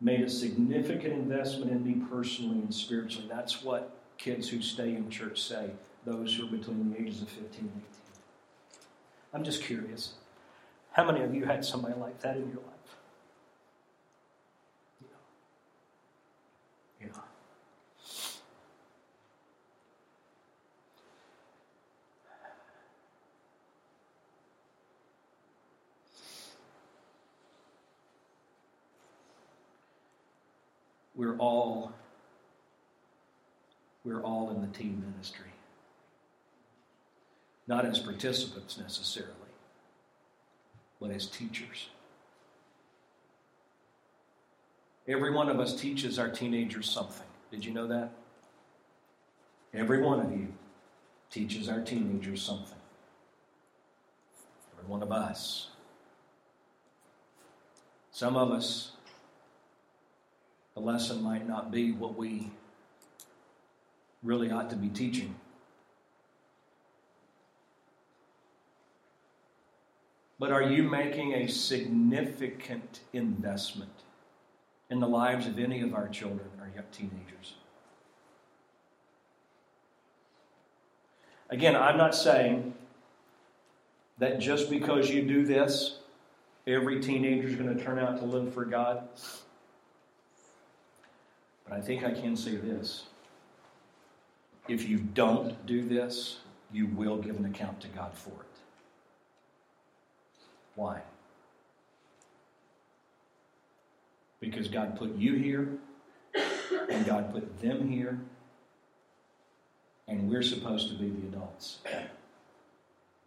made 0.00 0.22
a 0.22 0.28
significant 0.28 1.12
investment 1.12 1.70
in 1.70 1.84
me 1.84 2.04
personally 2.10 2.58
and 2.58 2.74
spiritually. 2.74 3.26
That's 3.28 3.62
what 3.62 3.96
kids 4.18 4.48
who 4.48 4.60
stay 4.60 4.96
in 4.96 5.08
church 5.08 5.40
say, 5.40 5.70
those 6.04 6.34
who 6.34 6.46
are 6.46 6.50
between 6.50 6.92
the 6.92 7.00
ages 7.00 7.22
of 7.22 7.28
15 7.28 7.60
and 7.60 7.70
18. 7.70 7.70
I'm 9.32 9.44
just 9.44 9.62
curious. 9.62 10.14
How 10.92 11.04
many 11.04 11.22
of 11.22 11.34
you 11.34 11.44
had 11.44 11.64
somebody 11.64 11.94
like 11.98 12.20
that 12.20 12.36
in 12.36 12.48
your 12.48 12.56
life? 12.56 12.73
We're 31.14 31.36
all 31.36 31.92
we're 34.04 34.22
all 34.22 34.50
in 34.50 34.60
the 34.60 34.66
teen 34.66 35.02
ministry 35.10 35.54
not 37.66 37.86
as 37.86 37.98
participants 37.98 38.78
necessarily, 38.78 39.32
but 41.00 41.10
as 41.10 41.26
teachers. 41.26 41.88
Every 45.06 45.32
one 45.32 45.48
of 45.48 45.60
us 45.60 45.78
teaches 45.78 46.18
our 46.18 46.28
teenagers 46.28 46.88
something. 46.90 47.26
Did 47.50 47.64
you 47.64 47.72
know 47.72 47.86
that? 47.86 48.10
Every 49.72 50.00
one 50.00 50.20
of 50.20 50.30
you 50.32 50.48
teaches 51.30 51.68
our 51.68 51.80
teenagers 51.80 52.42
something. 52.42 52.78
Every 54.72 54.88
one 54.88 55.02
of 55.02 55.12
us. 55.12 55.68
Some 58.12 58.36
of 58.36 58.50
us, 58.52 58.92
the 60.74 60.80
lesson 60.80 61.22
might 61.22 61.46
not 61.46 61.70
be 61.70 61.92
what 61.92 62.16
we 62.16 62.50
really 64.22 64.50
ought 64.50 64.70
to 64.70 64.76
be 64.76 64.88
teaching. 64.88 65.34
But 70.38 70.50
are 70.50 70.62
you 70.62 70.82
making 70.82 71.32
a 71.32 71.46
significant 71.46 73.00
investment 73.12 73.92
in 74.90 74.98
the 75.00 75.06
lives 75.06 75.46
of 75.46 75.58
any 75.58 75.80
of 75.80 75.94
our 75.94 76.08
children 76.08 76.48
or 76.60 76.68
young 76.74 76.84
teenagers? 76.92 77.54
Again, 81.50 81.76
I'm 81.76 81.96
not 81.96 82.14
saying 82.14 82.74
that 84.18 84.40
just 84.40 84.68
because 84.68 85.08
you 85.08 85.22
do 85.22 85.44
this, 85.44 85.98
every 86.66 87.00
teenager 87.00 87.46
is 87.46 87.54
going 87.54 87.76
to 87.76 87.82
turn 87.82 87.98
out 87.98 88.18
to 88.18 88.24
live 88.24 88.52
for 88.52 88.64
God. 88.64 89.06
But 91.68 91.78
I 91.78 91.80
think 91.80 92.04
I 92.04 92.12
can 92.12 92.36
say 92.36 92.56
this. 92.56 93.04
If 94.68 94.88
you 94.88 94.98
don't 94.98 95.66
do 95.66 95.86
this, 95.86 96.38
you 96.72 96.86
will 96.86 97.18
give 97.18 97.36
an 97.36 97.44
account 97.44 97.80
to 97.82 97.88
God 97.88 98.12
for 98.14 98.30
it. 98.30 98.58
Why? 100.74 101.02
Because 104.40 104.68
God 104.68 104.98
put 104.98 105.16
you 105.16 105.34
here, 105.34 105.68
and 106.90 107.06
God 107.06 107.32
put 107.32 107.60
them 107.60 107.88
here, 107.88 108.18
and 110.08 110.28
we're 110.28 110.42
supposed 110.42 110.88
to 110.88 110.94
be 110.94 111.08
the 111.08 111.28
adults. 111.28 111.78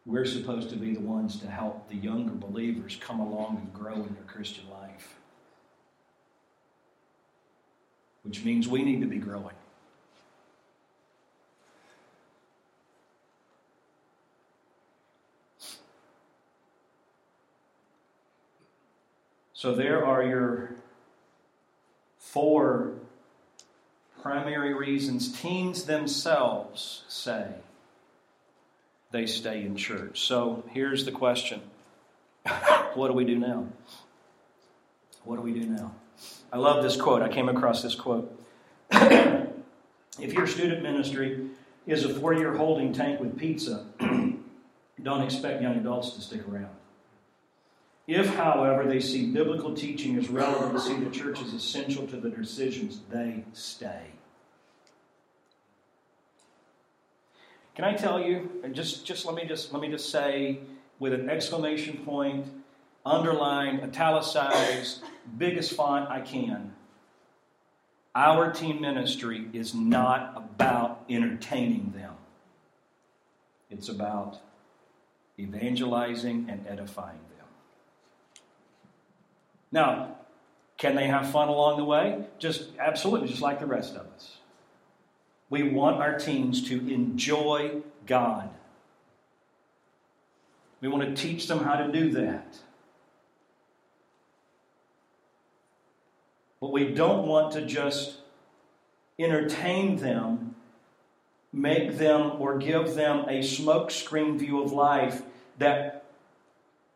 We're 0.06 0.26
supposed 0.26 0.70
to 0.70 0.76
be 0.76 0.94
the 0.94 1.02
ones 1.02 1.40
to 1.40 1.48
help 1.48 1.90
the 1.90 1.96
younger 1.96 2.34
believers 2.34 2.98
come 3.00 3.20
along 3.20 3.58
and 3.58 3.74
grow 3.74 3.96
in 3.96 4.14
their 4.14 4.24
Christian 4.28 4.70
life. 4.70 5.17
Which 8.28 8.44
means 8.44 8.68
we 8.68 8.84
need 8.84 9.00
to 9.00 9.08
be 9.08 9.20
growing. 9.20 9.56
So 19.54 19.74
there 19.74 20.06
are 20.06 20.24
your 20.24 20.76
four 22.20 22.92
primary 24.22 24.74
reasons 24.74 25.32
teens 25.40 25.86
themselves 25.86 27.06
say 27.08 27.48
they 29.12 29.26
stay 29.26 29.62
in 29.62 29.78
church. 29.78 30.20
So 30.20 30.66
here's 30.72 31.06
the 31.06 31.12
question 31.14 31.62
What 32.94 33.08
do 33.08 33.14
we 33.14 33.24
do 33.24 33.40
now? 33.40 33.68
What 35.24 35.38
do 35.38 35.42
we 35.42 35.54
do 35.54 35.66
now? 35.66 35.94
I 36.52 36.58
love 36.58 36.84
this 36.84 36.96
quote. 36.96 37.22
I 37.22 37.30
came 37.30 37.50
across 37.50 37.84
this 37.84 37.96
quote. 37.96 38.34
if 38.92 40.34
your 40.34 40.48
student 40.48 40.82
ministry 40.82 41.48
is 41.86 42.06
a 42.06 42.14
four 42.14 42.34
year 42.34 42.56
holding 42.56 42.94
tank 42.94 43.20
with 43.20 43.38
pizza, 43.38 43.86
don't 45.04 45.22
expect 45.22 45.62
young 45.62 45.76
adults 45.76 46.12
to 46.12 46.22
stick 46.22 46.48
around. 46.48 46.70
If, 48.08 48.36
however, 48.36 48.86
they 48.86 49.02
see 49.02 49.32
biblical 49.32 49.74
teaching 49.74 50.16
as 50.16 50.30
relevant 50.30 50.72
and 50.72 50.82
see 50.82 50.96
the 50.96 51.12
church 51.12 51.42
as 51.42 51.54
essential 51.54 52.08
to 52.08 52.16
the 52.16 52.30
decisions, 52.30 53.02
they 53.10 53.44
stay. 53.52 54.12
Can 57.76 57.84
I 57.84 57.94
tell 57.94 58.22
you, 58.22 58.62
and 58.64 58.74
just, 58.74 59.06
just 59.06 59.26
let 59.26 59.36
me 59.36 59.46
just 59.46 59.72
let 59.72 59.82
me 59.82 59.90
just 59.90 60.10
say 60.10 60.60
with 61.00 61.14
an 61.14 61.30
exclamation 61.30 61.98
point, 61.98 62.48
underlined, 63.08 63.82
italicized, 63.82 65.04
biggest 65.38 65.74
font 65.74 66.10
I 66.10 66.22
can. 66.22 66.74
Our 68.16 68.52
teen 68.52 68.82
ministry 68.82 69.48
is 69.54 69.74
not 69.74 70.34
about 70.36 71.06
entertaining 71.10 71.94
them. 71.96 72.14
It's 73.70 73.90
about 73.90 74.40
evangelizing 75.40 76.48
and 76.50 76.66
edifying 76.68 77.20
them. 77.38 77.48
Now, 79.72 80.18
Can 80.78 80.96
they 80.96 81.08
have 81.08 81.32
fun 81.32 81.48
along 81.48 81.78
the 81.78 81.84
way? 81.84 82.26
Just 82.38 82.70
absolutely, 82.80 83.28
just 83.28 83.42
like 83.42 83.60
the 83.60 83.66
rest 83.66 83.96
of 83.96 84.06
us. 84.16 84.38
We 85.50 85.64
want 85.64 85.98
our 85.98 86.20
teens 86.20 86.68
to 86.70 86.94
enjoy 86.94 87.82
God. 88.06 88.50
We 90.82 90.88
want 90.88 91.04
to 91.04 91.22
teach 91.22 91.48
them 91.48 91.60
how 91.64 91.78
to 91.78 91.92
do 91.92 92.12
that. 92.12 92.60
But 96.60 96.72
we 96.72 96.94
don't 96.94 97.28
want 97.28 97.54
to 97.54 97.66
just 97.66 98.18
entertain 99.20 99.98
them, 99.98 100.56
make 101.54 101.98
them 101.98 102.34
or 102.40 102.58
give 102.58 102.96
them 102.96 103.26
a 103.28 103.40
smokescreen 103.40 104.38
view 104.40 104.62
of 104.62 104.72
life 104.72 105.22
that 105.60 106.06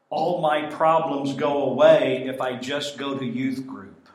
all 0.10 0.42
my 0.42 0.66
problems 0.66 1.34
go 1.34 1.64
away 1.64 2.26
if 2.28 2.42
I 2.42 2.58
just 2.58 2.98
go 2.98 3.18
to 3.18 3.26
youth 3.26 3.66
group. 3.66 4.10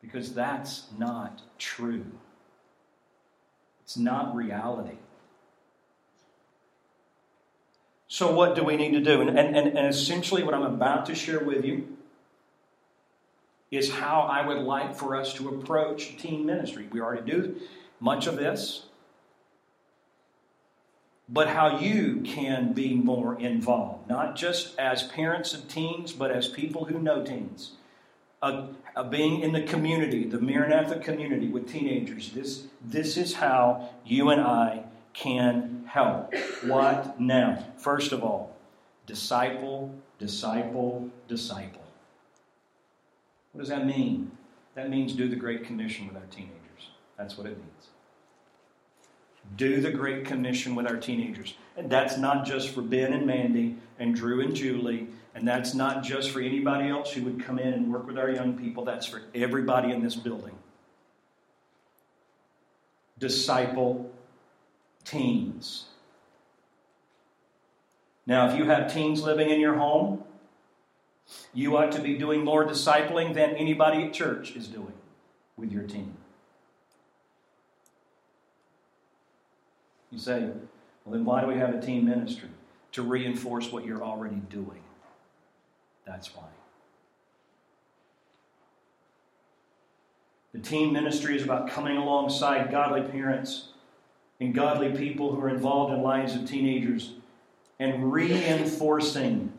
Because 0.00 0.34
that's 0.34 0.84
not 0.98 1.42
true. 1.58 2.04
It's 3.84 3.96
not 3.96 4.34
reality. 4.34 4.98
So, 8.08 8.30
what 8.30 8.54
do 8.54 8.62
we 8.62 8.76
need 8.76 8.92
to 8.92 9.00
do? 9.00 9.22
And, 9.22 9.38
and, 9.38 9.56
and 9.56 9.86
essentially, 9.86 10.42
what 10.42 10.54
I'm 10.54 10.64
about 10.64 11.06
to 11.06 11.14
share 11.14 11.40
with 11.40 11.64
you 11.64 11.91
is 13.72 13.90
how 13.90 14.20
I 14.20 14.46
would 14.46 14.58
like 14.58 14.94
for 14.94 15.16
us 15.16 15.32
to 15.34 15.48
approach 15.48 16.18
teen 16.18 16.44
ministry. 16.46 16.86
We 16.92 17.00
already 17.00 17.28
do 17.28 17.56
much 17.98 18.26
of 18.26 18.36
this, 18.36 18.84
but 21.28 21.48
how 21.48 21.78
you 21.78 22.20
can 22.20 22.74
be 22.74 22.94
more 22.94 23.40
involved, 23.40 24.10
not 24.10 24.36
just 24.36 24.78
as 24.78 25.04
parents 25.04 25.54
of 25.54 25.68
teens, 25.68 26.12
but 26.12 26.30
as 26.30 26.48
people 26.48 26.84
who 26.84 27.00
know 27.00 27.24
teens. 27.24 27.72
Uh, 28.42 28.66
uh, 28.94 29.04
being 29.04 29.40
in 29.40 29.52
the 29.52 29.62
community, 29.62 30.24
the 30.24 30.40
Maranatha 30.40 30.98
community 30.98 31.48
with 31.48 31.70
teenagers, 31.70 32.32
this, 32.32 32.64
this 32.84 33.16
is 33.16 33.34
how 33.34 33.88
you 34.04 34.30
and 34.30 34.40
I 34.40 34.82
can 35.14 35.84
help. 35.86 36.34
What 36.64 37.20
now? 37.20 37.64
First 37.78 38.12
of 38.12 38.22
all, 38.22 38.54
disciple, 39.06 39.94
disciple, 40.18 41.08
disciple. 41.28 41.81
What 43.52 43.60
does 43.60 43.68
that 43.68 43.86
mean? 43.86 44.30
That 44.74 44.88
means 44.88 45.12
do 45.12 45.28
the 45.28 45.36
Great 45.36 45.64
Commission 45.64 46.06
with 46.06 46.16
our 46.16 46.26
teenagers. 46.30 46.56
That's 47.18 47.36
what 47.36 47.46
it 47.46 47.58
means. 47.58 47.88
Do 49.56 49.80
the 49.80 49.90
Great 49.90 50.24
Commission 50.24 50.74
with 50.74 50.86
our 50.86 50.96
teenagers. 50.96 51.54
And 51.76 51.90
that's 51.90 52.16
not 52.16 52.46
just 52.46 52.70
for 52.70 52.80
Ben 52.80 53.12
and 53.12 53.26
Mandy 53.26 53.76
and 53.98 54.14
Drew 54.14 54.40
and 54.40 54.54
Julie, 54.54 55.08
and 55.34 55.46
that's 55.46 55.74
not 55.74 56.02
just 56.02 56.30
for 56.30 56.40
anybody 56.40 56.88
else 56.88 57.12
who 57.12 57.22
would 57.24 57.44
come 57.44 57.58
in 57.58 57.72
and 57.72 57.92
work 57.92 58.06
with 58.06 58.18
our 58.18 58.30
young 58.30 58.56
people. 58.56 58.84
That's 58.84 59.06
for 59.06 59.22
everybody 59.34 59.92
in 59.92 60.02
this 60.02 60.14
building. 60.14 60.56
Disciple 63.18 64.10
teens. 65.04 65.86
Now, 68.26 68.48
if 68.48 68.56
you 68.56 68.64
have 68.64 68.92
teens 68.92 69.22
living 69.22 69.50
in 69.50 69.60
your 69.60 69.74
home, 69.74 70.22
you 71.54 71.76
ought 71.76 71.92
to 71.92 72.00
be 72.00 72.16
doing 72.16 72.44
more 72.44 72.66
discipling 72.66 73.34
than 73.34 73.50
anybody 73.56 74.04
at 74.04 74.12
church 74.12 74.56
is 74.56 74.68
doing 74.68 74.94
with 75.56 75.72
your 75.72 75.84
team. 75.84 76.16
You 80.10 80.18
say, 80.18 80.40
well, 81.04 81.14
then 81.14 81.24
why 81.24 81.40
do 81.40 81.46
we 81.46 81.54
have 81.54 81.74
a 81.74 81.80
teen 81.80 82.04
ministry? 82.04 82.50
To 82.92 83.02
reinforce 83.02 83.72
what 83.72 83.86
you're 83.86 84.02
already 84.02 84.36
doing. 84.50 84.82
That's 86.06 86.34
why. 86.34 86.44
The 90.52 90.58
teen 90.58 90.92
ministry 90.92 91.36
is 91.36 91.44
about 91.44 91.70
coming 91.70 91.96
alongside 91.96 92.70
godly 92.70 93.02
parents 93.02 93.68
and 94.38 94.54
godly 94.54 94.90
people 94.90 95.34
who 95.34 95.40
are 95.40 95.48
involved 95.48 95.94
in 95.94 96.02
lives 96.02 96.34
of 96.34 96.46
teenagers 96.46 97.12
and 97.78 98.12
reinforcing 98.12 99.52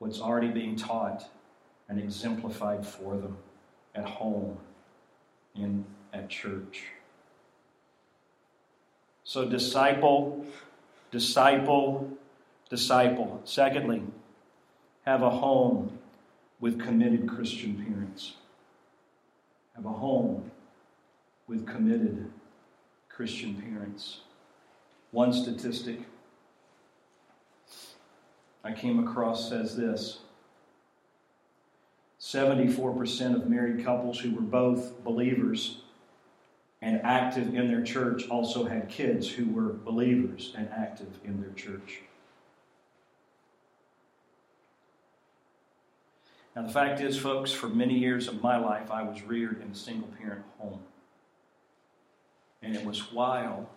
what's 0.00 0.20
already 0.20 0.48
being 0.48 0.74
taught 0.74 1.30
and 1.88 2.00
exemplified 2.00 2.84
for 2.84 3.16
them 3.16 3.36
at 3.94 4.04
home 4.04 4.56
and 5.54 5.84
at 6.12 6.28
church. 6.28 6.84
So, 9.22 9.48
disciple, 9.48 10.44
disciple, 11.12 12.10
disciple. 12.70 13.42
Secondly, 13.44 14.02
have 15.04 15.22
a 15.22 15.30
home 15.30 15.98
with 16.60 16.80
committed 16.80 17.28
Christian 17.28 17.84
parents. 17.84 18.34
Have 19.76 19.84
a 19.84 19.90
home 19.90 20.50
with 21.46 21.66
committed 21.66 22.30
Christian 23.08 23.54
parents. 23.54 24.20
One 25.10 25.32
statistic 25.32 26.00
I 28.62 28.72
came 28.72 28.98
across 28.98 29.48
says 29.48 29.76
this 29.76 30.18
74% 32.20 33.34
of 33.34 33.48
married 33.48 33.84
couples 33.84 34.18
who 34.18 34.34
were 34.34 34.42
both 34.42 35.02
believers 35.02 35.80
and 36.82 37.00
active 37.02 37.54
in 37.54 37.68
their 37.68 37.82
church 37.82 38.28
also 38.28 38.64
had 38.64 38.88
kids 38.88 39.28
who 39.28 39.50
were 39.50 39.72
believers 39.72 40.54
and 40.56 40.68
active 40.70 41.18
in 41.24 41.40
their 41.40 41.52
church. 41.52 42.00
Now, 46.54 46.62
the 46.62 46.72
fact 46.72 47.00
is, 47.00 47.16
folks, 47.16 47.52
for 47.52 47.68
many 47.68 47.94
years 47.94 48.28
of 48.28 48.42
my 48.42 48.58
life, 48.58 48.90
I 48.90 49.02
was 49.02 49.22
reared 49.22 49.62
in 49.62 49.70
a 49.70 49.74
single 49.74 50.08
parent 50.20 50.44
home. 50.58 50.80
And 52.60 52.74
it 52.74 52.84
was 52.84 53.12
while 53.12 53.70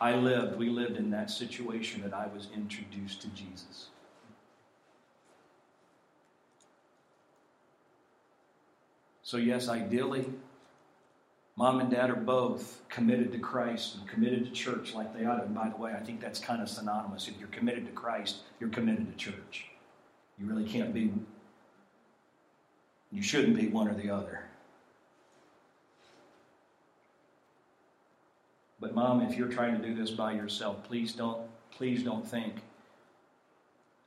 I 0.00 0.14
lived, 0.14 0.58
we 0.58 0.68
lived 0.68 0.96
in 0.96 1.10
that 1.10 1.30
situation 1.30 2.02
that 2.02 2.12
I 2.12 2.26
was 2.26 2.48
introduced 2.54 3.22
to 3.22 3.28
Jesus. 3.28 3.88
So, 9.22 9.38
yes, 9.38 9.68
ideally, 9.68 10.26
mom 11.56 11.80
and 11.80 11.90
dad 11.90 12.10
are 12.10 12.14
both 12.14 12.82
committed 12.88 13.32
to 13.32 13.38
Christ 13.38 13.96
and 13.96 14.06
committed 14.06 14.44
to 14.44 14.50
church 14.52 14.94
like 14.94 15.16
they 15.16 15.24
ought 15.24 15.38
to. 15.38 15.44
And 15.44 15.54
by 15.54 15.68
the 15.68 15.76
way, 15.76 15.92
I 15.92 16.00
think 16.00 16.20
that's 16.20 16.38
kind 16.38 16.62
of 16.62 16.68
synonymous. 16.68 17.26
If 17.26 17.38
you're 17.38 17.48
committed 17.48 17.86
to 17.86 17.92
Christ, 17.92 18.42
you're 18.60 18.70
committed 18.70 19.10
to 19.10 19.16
church. 19.16 19.66
You 20.38 20.46
really 20.46 20.68
can't 20.68 20.92
be, 20.92 21.12
you 23.10 23.22
shouldn't 23.22 23.56
be 23.56 23.68
one 23.68 23.88
or 23.88 23.94
the 23.94 24.10
other. 24.10 24.44
But 28.86 28.94
mom, 28.94 29.20
if 29.20 29.36
you're 29.36 29.48
trying 29.48 29.82
to 29.82 29.84
do 29.84 29.96
this 29.96 30.12
by 30.12 30.30
yourself, 30.34 30.84
please 30.84 31.12
don't 31.12 31.40
please 31.72 32.04
don't 32.04 32.24
think 32.24 32.54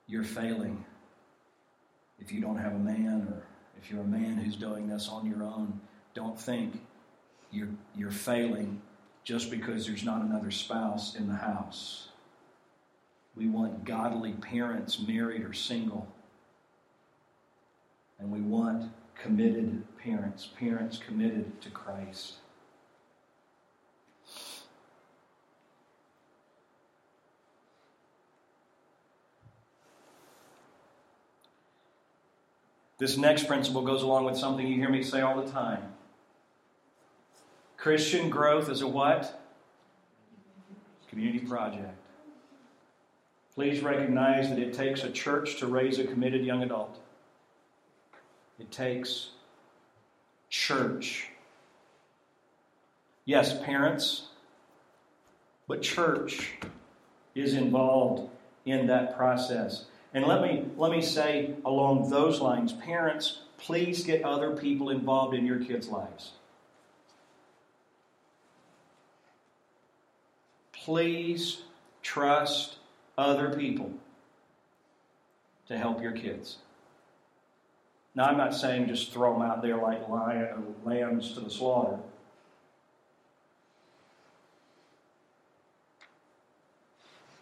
you're 0.07 0.23
failing 0.23 0.85
if 2.17 2.31
you 2.31 2.39
don't 2.39 2.55
have 2.55 2.71
a 2.71 2.79
man 2.79 3.27
or 3.29 3.43
if 3.77 3.91
you're 3.91 3.99
a 3.99 4.07
man 4.07 4.37
who's 4.37 4.55
doing 4.55 4.87
this 4.87 5.09
on 5.09 5.25
your 5.25 5.43
own. 5.43 5.81
Don't 6.13 6.39
think 6.39 6.81
you're 7.51 7.67
you're 7.93 8.09
failing 8.09 8.81
just 9.25 9.51
because 9.51 9.85
there's 9.85 10.05
not 10.05 10.21
another 10.21 10.49
spouse 10.49 11.15
in 11.15 11.27
the 11.27 11.35
house. 11.35 12.07
We 13.35 13.47
want 13.47 13.83
godly 13.83 14.31
parents, 14.31 14.97
married 15.05 15.43
or 15.43 15.51
single. 15.51 16.07
And 18.17 18.31
we 18.31 18.39
want 18.39 18.93
committed 19.21 19.83
parents, 20.01 20.47
parents 20.57 20.97
committed 20.97 21.61
to 21.63 21.69
Christ. 21.69 22.35
This 32.99 33.17
next 33.17 33.47
principle 33.47 33.81
goes 33.81 34.03
along 34.03 34.25
with 34.25 34.37
something 34.37 34.67
you 34.67 34.75
hear 34.75 34.89
me 34.89 35.03
say 35.03 35.21
all 35.21 35.41
the 35.41 35.49
time. 35.49 35.81
Christian 37.77 38.29
growth 38.29 38.69
is 38.69 38.81
a 38.81 38.87
what? 38.87 39.41
Community 41.09 41.39
project. 41.39 41.97
Please 43.55 43.81
recognize 43.81 44.49
that 44.49 44.59
it 44.59 44.73
takes 44.73 45.03
a 45.03 45.09
church 45.09 45.59
to 45.59 45.67
raise 45.67 45.97
a 45.97 46.03
committed 46.03 46.45
young 46.45 46.61
adult. 46.61 46.99
It 48.59 48.69
takes 48.69 49.29
church. 50.49 51.29
Yes, 53.23 53.57
parents, 53.63 54.27
but 55.67 55.81
church 55.81 56.51
is 57.33 57.53
involved 57.53 58.29
in 58.65 58.87
that 58.87 59.15
process. 59.15 59.85
And 60.13 60.25
let 60.25 60.41
me, 60.41 60.65
let 60.77 60.91
me 60.91 61.01
say 61.01 61.53
along 61.65 62.09
those 62.09 62.41
lines, 62.41 62.73
parents, 62.73 63.41
please 63.57 64.03
get 64.03 64.23
other 64.23 64.55
people 64.55 64.89
involved 64.89 65.35
in 65.35 65.45
your 65.45 65.59
kids' 65.59 65.87
lives. 65.87 66.31
Please 70.73 71.61
trust 72.01 72.77
other 73.17 73.53
people 73.55 73.91
to 75.67 75.77
help 75.77 76.01
your 76.01 76.13
kids. 76.13 76.57
Now, 78.15 78.25
I'm 78.25 78.37
not 78.37 78.55
saying 78.55 78.87
just 78.87 79.11
throw 79.11 79.33
them 79.33 79.43
out 79.43 79.61
there 79.61 79.77
like 79.77 80.01
lambs 80.83 81.33
to 81.33 81.41
the 81.41 81.49
slaughter. 81.49 81.99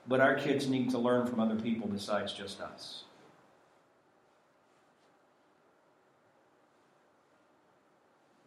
But 0.08 0.22
our 0.22 0.36
kids 0.36 0.68
need 0.68 0.90
to 0.92 0.98
learn 0.98 1.28
from 1.28 1.40
other 1.40 1.56
people 1.56 1.88
besides 1.88 2.32
just 2.32 2.62
us. 2.62 3.04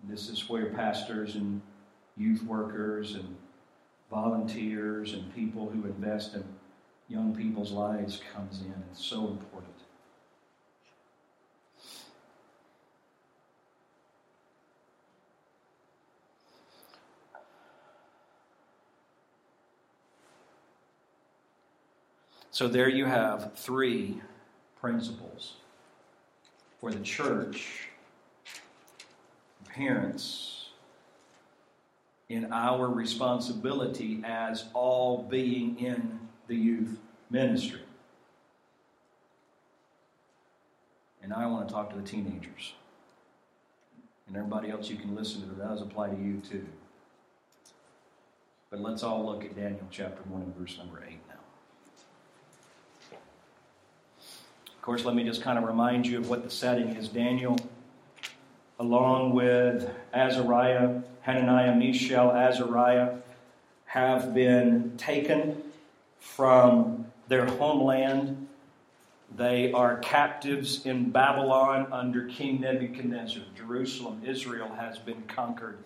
This 0.08 0.30
is 0.30 0.48
where 0.48 0.66
pastors 0.70 1.34
and 1.34 1.60
youth 2.16 2.42
workers 2.42 3.14
and 3.14 3.36
volunteers 4.10 5.12
and 5.12 5.34
people 5.34 5.68
who 5.68 5.84
invest 5.84 6.34
in 6.34 6.44
young 7.08 7.34
people's 7.34 7.72
lives 7.72 8.20
comes 8.32 8.60
in. 8.60 8.74
It's 8.90 9.04
so 9.04 9.28
important. 9.28 9.79
So 22.50 22.68
there 22.68 22.88
you 22.88 23.06
have 23.06 23.52
three 23.54 24.20
principles 24.80 25.54
for 26.80 26.90
the 26.90 27.00
church, 27.00 27.88
parents, 29.68 30.68
in 32.28 32.52
our 32.52 32.88
responsibility 32.88 34.22
as 34.24 34.64
all 34.72 35.24
being 35.24 35.78
in 35.80 36.18
the 36.46 36.56
youth 36.56 36.96
ministry. 37.28 37.82
And 41.22 41.32
I 41.32 41.46
want 41.46 41.68
to 41.68 41.74
talk 41.74 41.90
to 41.90 41.96
the 41.96 42.06
teenagers. 42.06 42.74
And 44.26 44.36
everybody 44.36 44.70
else 44.70 44.88
you 44.88 44.96
can 44.96 45.14
listen 45.14 45.42
to, 45.42 45.48
that 45.48 45.68
does 45.68 45.82
apply 45.82 46.10
to 46.10 46.16
you 46.16 46.40
too. 46.48 46.66
But 48.70 48.80
let's 48.80 49.02
all 49.02 49.26
look 49.26 49.44
at 49.44 49.56
Daniel 49.56 49.86
chapter 49.90 50.22
1 50.28 50.42
and 50.42 50.56
verse 50.56 50.78
number 50.78 51.02
8 51.04 51.18
now. 51.28 51.34
Of 54.68 54.79
course, 54.90 55.04
let 55.04 55.14
me 55.14 55.22
just 55.22 55.40
kind 55.40 55.56
of 55.56 55.62
remind 55.62 56.04
you 56.04 56.18
of 56.18 56.28
what 56.28 56.42
the 56.42 56.50
setting 56.50 56.88
is. 56.96 57.08
Daniel, 57.08 57.56
along 58.80 59.32
with 59.32 59.88
Azariah, 60.12 61.02
Hananiah, 61.20 61.76
Mishael, 61.76 62.32
Azariah, 62.32 63.18
have 63.84 64.34
been 64.34 64.96
taken 64.96 65.62
from 66.18 67.06
their 67.28 67.46
homeland. 67.46 68.48
They 69.36 69.70
are 69.70 69.98
captives 69.98 70.84
in 70.84 71.10
Babylon 71.10 71.86
under 71.92 72.24
King 72.24 72.62
Nebuchadnezzar. 72.62 73.44
Jerusalem, 73.56 74.22
Israel, 74.26 74.72
has 74.74 74.98
been 74.98 75.22
conquered. 75.28 75.78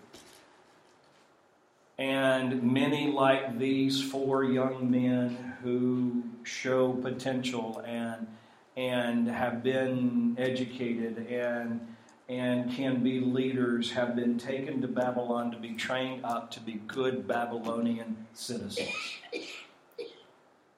And 1.98 2.62
many 2.72 3.12
like 3.12 3.58
these 3.58 4.02
four 4.02 4.44
young 4.44 4.90
men 4.90 5.56
who 5.62 6.22
show 6.42 6.94
potential 6.94 7.84
and, 7.86 8.28
and 8.76 9.28
have 9.28 9.62
been 9.62 10.34
educated 10.38 11.26
and, 11.28 11.80
and 12.28 12.72
can 12.72 13.02
be 13.02 13.20
leaders 13.20 13.92
have 13.92 14.16
been 14.16 14.38
taken 14.38 14.80
to 14.80 14.88
Babylon 14.88 15.50
to 15.50 15.58
be 15.58 15.74
trained 15.74 16.24
up 16.24 16.50
to 16.52 16.60
be 16.60 16.74
good 16.86 17.28
Babylonian 17.28 18.26
citizens 18.32 18.90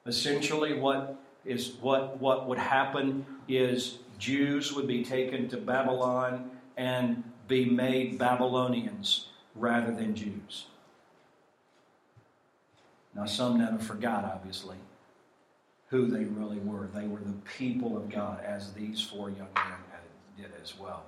essentially 0.06 0.78
what 0.78 1.20
is 1.44 1.74
what 1.80 2.20
what 2.20 2.48
would 2.48 2.58
happen 2.58 3.26
is 3.48 3.98
Jews 4.18 4.72
would 4.72 4.86
be 4.86 5.04
taken 5.04 5.48
to 5.48 5.56
Babylon 5.56 6.50
and 6.76 7.22
be 7.48 7.64
made 7.64 8.18
Babylonians 8.18 9.28
rather 9.54 9.92
than 9.92 10.14
Jews. 10.14 10.66
Now 13.14 13.26
some 13.26 13.58
never 13.58 13.78
forgot, 13.78 14.24
obviously, 14.24 14.76
who 15.88 16.08
they 16.08 16.24
really 16.24 16.58
were. 16.58 16.88
They 16.94 17.06
were 17.06 17.20
the 17.20 17.34
people 17.58 17.96
of 17.96 18.10
God, 18.10 18.42
as 18.44 18.72
these 18.72 19.00
four 19.00 19.30
young 19.30 19.48
men 19.54 19.78
did 20.36 20.52
as 20.62 20.78
well. 20.78 21.04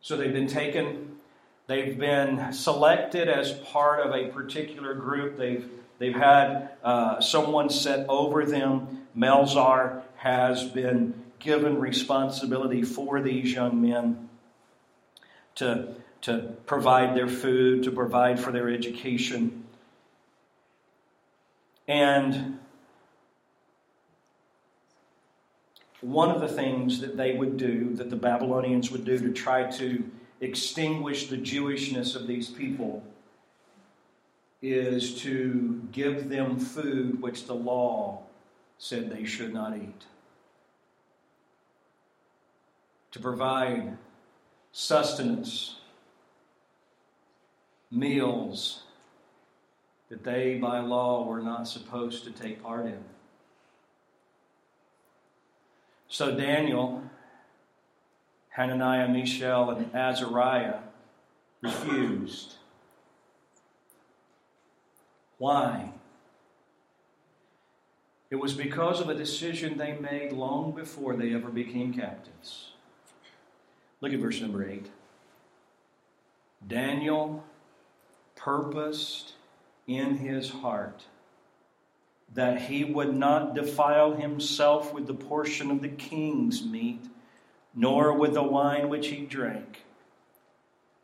So 0.00 0.16
they've 0.16 0.32
been 0.32 0.46
taken, 0.46 1.16
they've 1.66 1.98
been 1.98 2.52
selected 2.52 3.28
as 3.28 3.52
part 3.52 4.00
of 4.00 4.14
a 4.14 4.28
particular 4.28 4.94
group. 4.94 5.36
They've 5.36 5.68
They've 5.98 6.14
had 6.14 6.70
uh, 6.82 7.20
someone 7.20 7.70
set 7.70 8.06
over 8.08 8.44
them. 8.44 9.06
Melzar 9.16 10.02
has 10.16 10.64
been 10.64 11.14
given 11.38 11.78
responsibility 11.78 12.82
for 12.82 13.20
these 13.20 13.52
young 13.52 13.80
men 13.80 14.28
to, 15.56 15.94
to 16.22 16.54
provide 16.66 17.16
their 17.16 17.28
food, 17.28 17.84
to 17.84 17.90
provide 17.90 18.38
for 18.38 18.52
their 18.52 18.68
education. 18.68 19.64
And 21.88 22.58
one 26.00 26.30
of 26.30 26.40
the 26.40 26.48
things 26.48 27.00
that 27.00 27.16
they 27.16 27.34
would 27.34 27.56
do, 27.56 27.94
that 27.94 28.10
the 28.10 28.16
Babylonians 28.16 28.90
would 28.90 29.04
do 29.04 29.18
to 29.18 29.32
try 29.32 29.70
to 29.72 30.04
extinguish 30.40 31.28
the 31.28 31.36
Jewishness 31.36 32.16
of 32.16 32.26
these 32.26 32.48
people, 32.48 33.02
is 34.62 35.20
to 35.22 35.82
give 35.92 36.28
them 36.28 36.58
food 36.58 37.20
which 37.22 37.46
the 37.46 37.54
law 37.54 38.22
said 38.78 39.10
they 39.10 39.24
should 39.24 39.52
not 39.54 39.76
eat. 39.76 40.04
To 43.12 43.20
provide 43.20 43.96
sustenance, 44.72 45.76
meals 47.90 48.82
that 50.08 50.24
they 50.24 50.56
by 50.56 50.80
law 50.80 51.24
were 51.24 51.40
not 51.40 51.66
supposed 51.66 52.24
to 52.24 52.30
take 52.30 52.62
part 52.62 52.86
in. 52.86 53.02
So 56.08 56.36
Daniel, 56.36 57.02
Hananiah, 58.50 59.08
Mishael, 59.08 59.70
and 59.70 59.94
Azariah 59.94 60.78
refused. 61.60 62.54
Why? 65.38 65.92
It 68.30 68.36
was 68.36 68.54
because 68.54 69.00
of 69.00 69.08
a 69.08 69.14
decision 69.14 69.76
they 69.76 69.98
made 69.98 70.32
long 70.32 70.72
before 70.72 71.14
they 71.14 71.34
ever 71.34 71.48
became 71.48 71.92
captives. 71.92 72.70
Look 74.00 74.12
at 74.12 74.18
verse 74.18 74.40
number 74.40 74.68
8. 74.68 74.86
Daniel 76.66 77.44
purposed 78.34 79.34
in 79.86 80.16
his 80.16 80.50
heart 80.50 81.04
that 82.34 82.62
he 82.62 82.84
would 82.84 83.16
not 83.16 83.54
defile 83.54 84.14
himself 84.14 84.92
with 84.92 85.06
the 85.06 85.14
portion 85.14 85.70
of 85.70 85.80
the 85.80 85.88
king's 85.88 86.64
meat, 86.64 87.04
nor 87.74 88.12
with 88.12 88.34
the 88.34 88.42
wine 88.42 88.88
which 88.88 89.08
he 89.08 89.24
drank. 89.24 89.84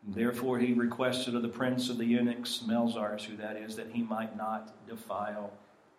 Therefore, 0.07 0.59
he 0.59 0.73
requested 0.73 1.35
of 1.35 1.43
the 1.43 1.49
prince 1.49 1.89
of 1.89 1.99
the 1.99 2.05
eunuchs, 2.05 2.65
Melzars, 2.67 3.23
who 3.23 3.37
that 3.37 3.57
is, 3.57 3.77
that 3.77 3.93
he 3.93 4.03
might 4.03 4.37
not 4.37 4.87
defile 4.87 5.53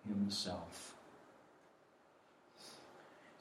himself. 0.08 0.94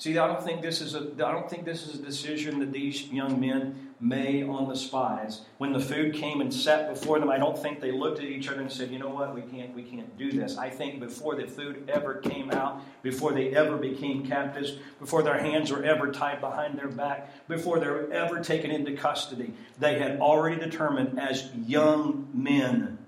See, 0.02 0.18
I 0.18 0.26
don't 0.26 0.42
think 0.42 0.62
this 0.62 0.80
is 0.80 0.96
a 0.96 1.12
I 1.24 1.30
don't 1.30 1.48
think 1.48 1.64
this 1.64 1.86
is 1.86 1.94
a 1.94 2.02
decision 2.02 2.58
that 2.58 2.72
these 2.72 3.06
young 3.12 3.38
men 3.38 3.90
made 4.00 4.48
on 4.48 4.68
the 4.68 4.74
spies. 4.74 5.42
When 5.58 5.72
the 5.72 5.78
food 5.78 6.14
came 6.14 6.40
and 6.40 6.52
sat 6.52 6.92
before 6.92 7.20
them, 7.20 7.30
I 7.30 7.38
don't 7.38 7.56
think 7.56 7.78
they 7.78 7.92
looked 7.92 8.18
at 8.18 8.24
each 8.24 8.48
other 8.48 8.62
and 8.62 8.72
said, 8.72 8.90
"You 8.90 8.98
know 8.98 9.10
what? 9.10 9.32
We 9.32 9.42
can't 9.42 9.72
we 9.76 9.84
can't 9.84 10.18
do 10.18 10.32
this." 10.32 10.58
I 10.58 10.70
think 10.70 10.98
before 10.98 11.36
the 11.36 11.46
food 11.46 11.88
ever 11.88 12.16
came 12.16 12.50
out, 12.50 12.82
before 13.02 13.30
they 13.30 13.54
ever 13.54 13.76
became 13.76 14.26
captives, 14.26 14.72
before 14.98 15.22
their 15.22 15.38
hands 15.38 15.70
were 15.70 15.84
ever 15.84 16.10
tied 16.10 16.40
behind 16.40 16.76
their 16.76 16.88
back, 16.88 17.46
before 17.46 17.78
they 17.78 17.86
were 17.86 18.12
ever 18.12 18.40
taken 18.40 18.72
into 18.72 18.96
custody, 18.96 19.54
they 19.78 20.00
had 20.00 20.18
already 20.18 20.58
determined 20.58 21.16
as 21.20 21.48
young 21.54 22.28
men 22.34 22.98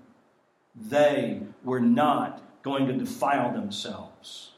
they 0.73 1.41
were 1.61 1.81
not 1.81 2.41
going 2.63 2.87
to 2.87 2.93
defile 2.93 3.51
themselves 3.51 4.51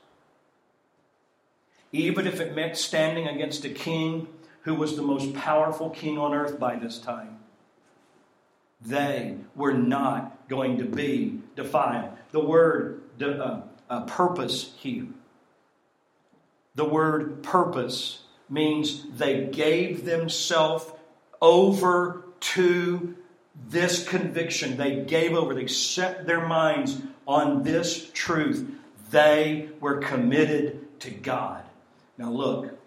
even 1.91 2.28
if 2.28 2.39
it 2.39 2.56
meant 2.56 2.78
standing 2.78 3.28
against 3.28 3.65
a 3.65 3.69
king 3.69 4.28
who 4.62 4.76
was 4.76 4.95
the 4.95 5.02
most 5.02 5.34
powerful 5.34 5.89
king 5.89 6.17
on 6.17 6.34
earth 6.34 6.60
by 6.60 6.76
this 6.76 7.00
time. 7.00 7.39
They 8.82 9.38
were 9.56 9.73
not 9.73 10.47
going 10.50 10.78
to 10.78 10.84
be 10.84 11.39
defiled. 11.56 12.12
The 12.32 12.41
word 12.41 13.02
uh, 13.21 13.62
uh, 13.89 14.02
purpose 14.02 14.73
here, 14.78 15.08
the 16.76 16.86
word 16.86 17.41
purpose 17.43 18.23
means 18.50 19.06
they 19.17 19.45
gave 19.45 20.06
themselves 20.06 20.86
over 21.41 22.26
to 22.39 23.15
this 23.69 24.08
conviction. 24.08 24.78
They 24.78 24.97
gave 24.97 25.34
over, 25.34 25.54
they 25.54 25.67
set 25.67 26.28
their 26.28 26.45
minds 26.45 27.02
on 27.28 27.63
this 27.63 28.10
truth. 28.12 28.69
They 29.10 29.69
were 29.80 29.97
committed 29.97 31.00
to 31.00 31.10
God. 31.10 31.63
Now, 32.17 32.32
look, 32.32 32.77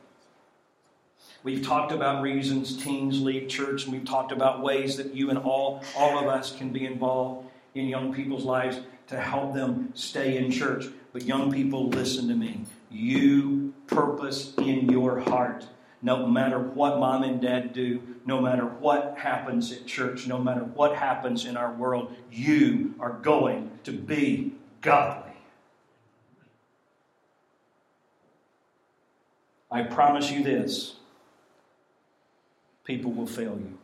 we've 1.43 1.65
talked 1.65 1.93
about 1.93 2.23
reasons 2.23 2.83
teens 2.83 3.21
leave 3.21 3.49
church, 3.49 3.85
and 3.85 3.93
we've 3.93 4.05
talked 4.05 4.33
about 4.33 4.63
ways 4.63 4.97
that 4.97 5.15
you 5.15 5.31
and 5.31 5.39
all, 5.39 5.83
all 5.97 6.19
of 6.19 6.27
us 6.27 6.57
can 6.57 6.71
be 6.71 6.85
involved 6.85 7.49
in 7.75 7.87
young 7.87 8.13
people's 8.13 8.45
lives 8.45 8.81
to 9.07 9.21
help 9.21 9.55
them 9.55 9.93
stay 9.95 10.37
in 10.37 10.51
church. 10.51 10.87
But, 11.13 11.23
young 11.23 11.53
people, 11.53 11.89
listen 11.89 12.29
to 12.29 12.35
me. 12.35 12.65
You 12.91 13.75
purpose 13.87 14.55
in 14.59 14.89
your 14.89 15.21
heart 15.21 15.67
no 16.03 16.27
matter 16.27 16.59
what 16.59 16.99
mom 16.99 17.23
and 17.23 17.41
dad 17.41 17.73
do, 17.73 18.03
no 18.25 18.41
matter 18.41 18.65
what 18.65 19.17
happens 19.19 19.71
at 19.73 19.87
church, 19.87 20.27
no 20.27 20.39
matter 20.39 20.63
what 20.63 20.97
happens 20.97 21.45
in 21.45 21.57
our 21.57 21.73
world, 21.73 22.15
you 22.33 22.95
are 23.01 23.13
going 23.13 23.71
to 23.85 23.93
be 23.93 24.53
godly. 24.81 25.30
I 29.71 29.83
promise 29.83 30.31
you 30.31 30.43
this 30.43 30.97
people 32.85 33.13
will 33.13 33.27
fail 33.27 33.59
you. 33.59 33.79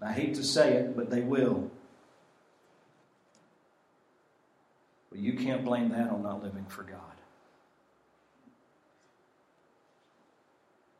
I 0.00 0.12
hate 0.12 0.34
to 0.34 0.44
say 0.44 0.74
it, 0.74 0.96
but 0.96 1.08
they 1.10 1.22
will. 1.22 1.70
But 5.10 5.18
you 5.18 5.32
can't 5.32 5.64
blame 5.64 5.88
that 5.90 6.10
on 6.10 6.22
not 6.22 6.42
living 6.42 6.66
for 6.66 6.82
God. 6.82 7.00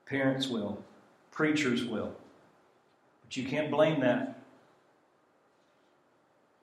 Parents 0.07 0.49
will, 0.49 0.83
preachers 1.31 1.85
will. 1.85 2.15
But 3.23 3.37
you 3.37 3.47
can't 3.47 3.71
blame 3.71 4.01
that 4.01 4.39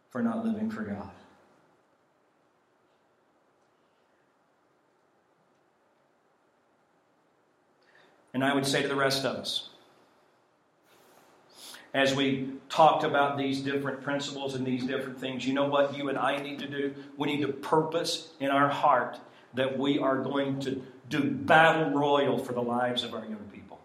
for 0.09 0.23
not 0.23 0.43
living 0.43 0.71
for 0.71 0.83
God. 0.83 1.11
And 8.33 8.43
I 8.43 8.53
would 8.53 8.65
say 8.65 8.81
to 8.81 8.87
the 8.87 8.95
rest 8.95 9.25
of 9.25 9.35
us, 9.35 9.69
as 11.93 12.15
we 12.15 12.49
talked 12.69 13.03
about 13.03 13.37
these 13.37 13.59
different 13.59 14.01
principles 14.01 14.55
and 14.55 14.65
these 14.65 14.85
different 14.85 15.19
things, 15.19 15.45
you 15.45 15.53
know 15.53 15.65
what 15.65 15.97
you 15.97 16.07
and 16.07 16.17
I 16.17 16.37
need 16.37 16.59
to 16.59 16.67
do? 16.67 16.93
We 17.17 17.27
need 17.27 17.41
to 17.41 17.51
purpose 17.51 18.29
in 18.39 18.49
our 18.49 18.69
heart 18.69 19.19
that 19.53 19.77
we 19.77 19.99
are 19.99 20.17
going 20.17 20.61
to 20.61 20.81
do 21.09 21.29
battle 21.29 21.91
royal 21.91 22.37
for 22.37 22.53
the 22.53 22.61
lives 22.61 23.03
of 23.03 23.13
our 23.13 23.25
young 23.25 23.49
people. 23.51 23.79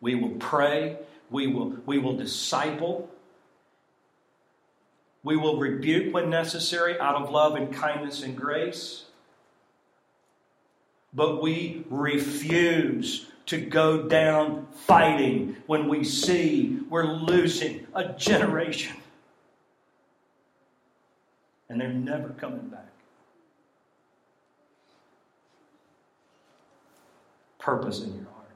We 0.00 0.16
will 0.16 0.30
pray, 0.30 0.98
we 1.30 1.46
will, 1.46 1.76
we 1.86 1.98
will 1.98 2.16
disciple, 2.16 3.08
we 5.22 5.36
will 5.36 5.58
rebuke 5.58 6.12
when 6.12 6.30
necessary 6.30 6.98
out 6.98 7.14
of 7.14 7.30
love 7.30 7.54
and 7.54 7.72
kindness 7.72 8.22
and 8.22 8.36
grace. 8.36 9.04
But 11.12 11.42
we 11.42 11.84
refuse 11.90 13.26
to 13.46 13.60
go 13.60 14.02
down 14.02 14.68
fighting 14.72 15.56
when 15.66 15.88
we 15.88 16.04
see 16.04 16.78
we're 16.88 17.04
losing 17.04 17.86
a 17.94 18.12
generation. 18.12 18.96
And 21.68 21.80
they're 21.80 21.88
never 21.88 22.28
coming 22.30 22.68
back. 22.68 22.86
Purpose 27.58 28.02
in 28.02 28.14
your 28.14 28.24
heart. 28.24 28.46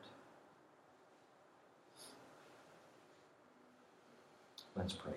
Let's 4.77 4.93
pray. 4.93 5.14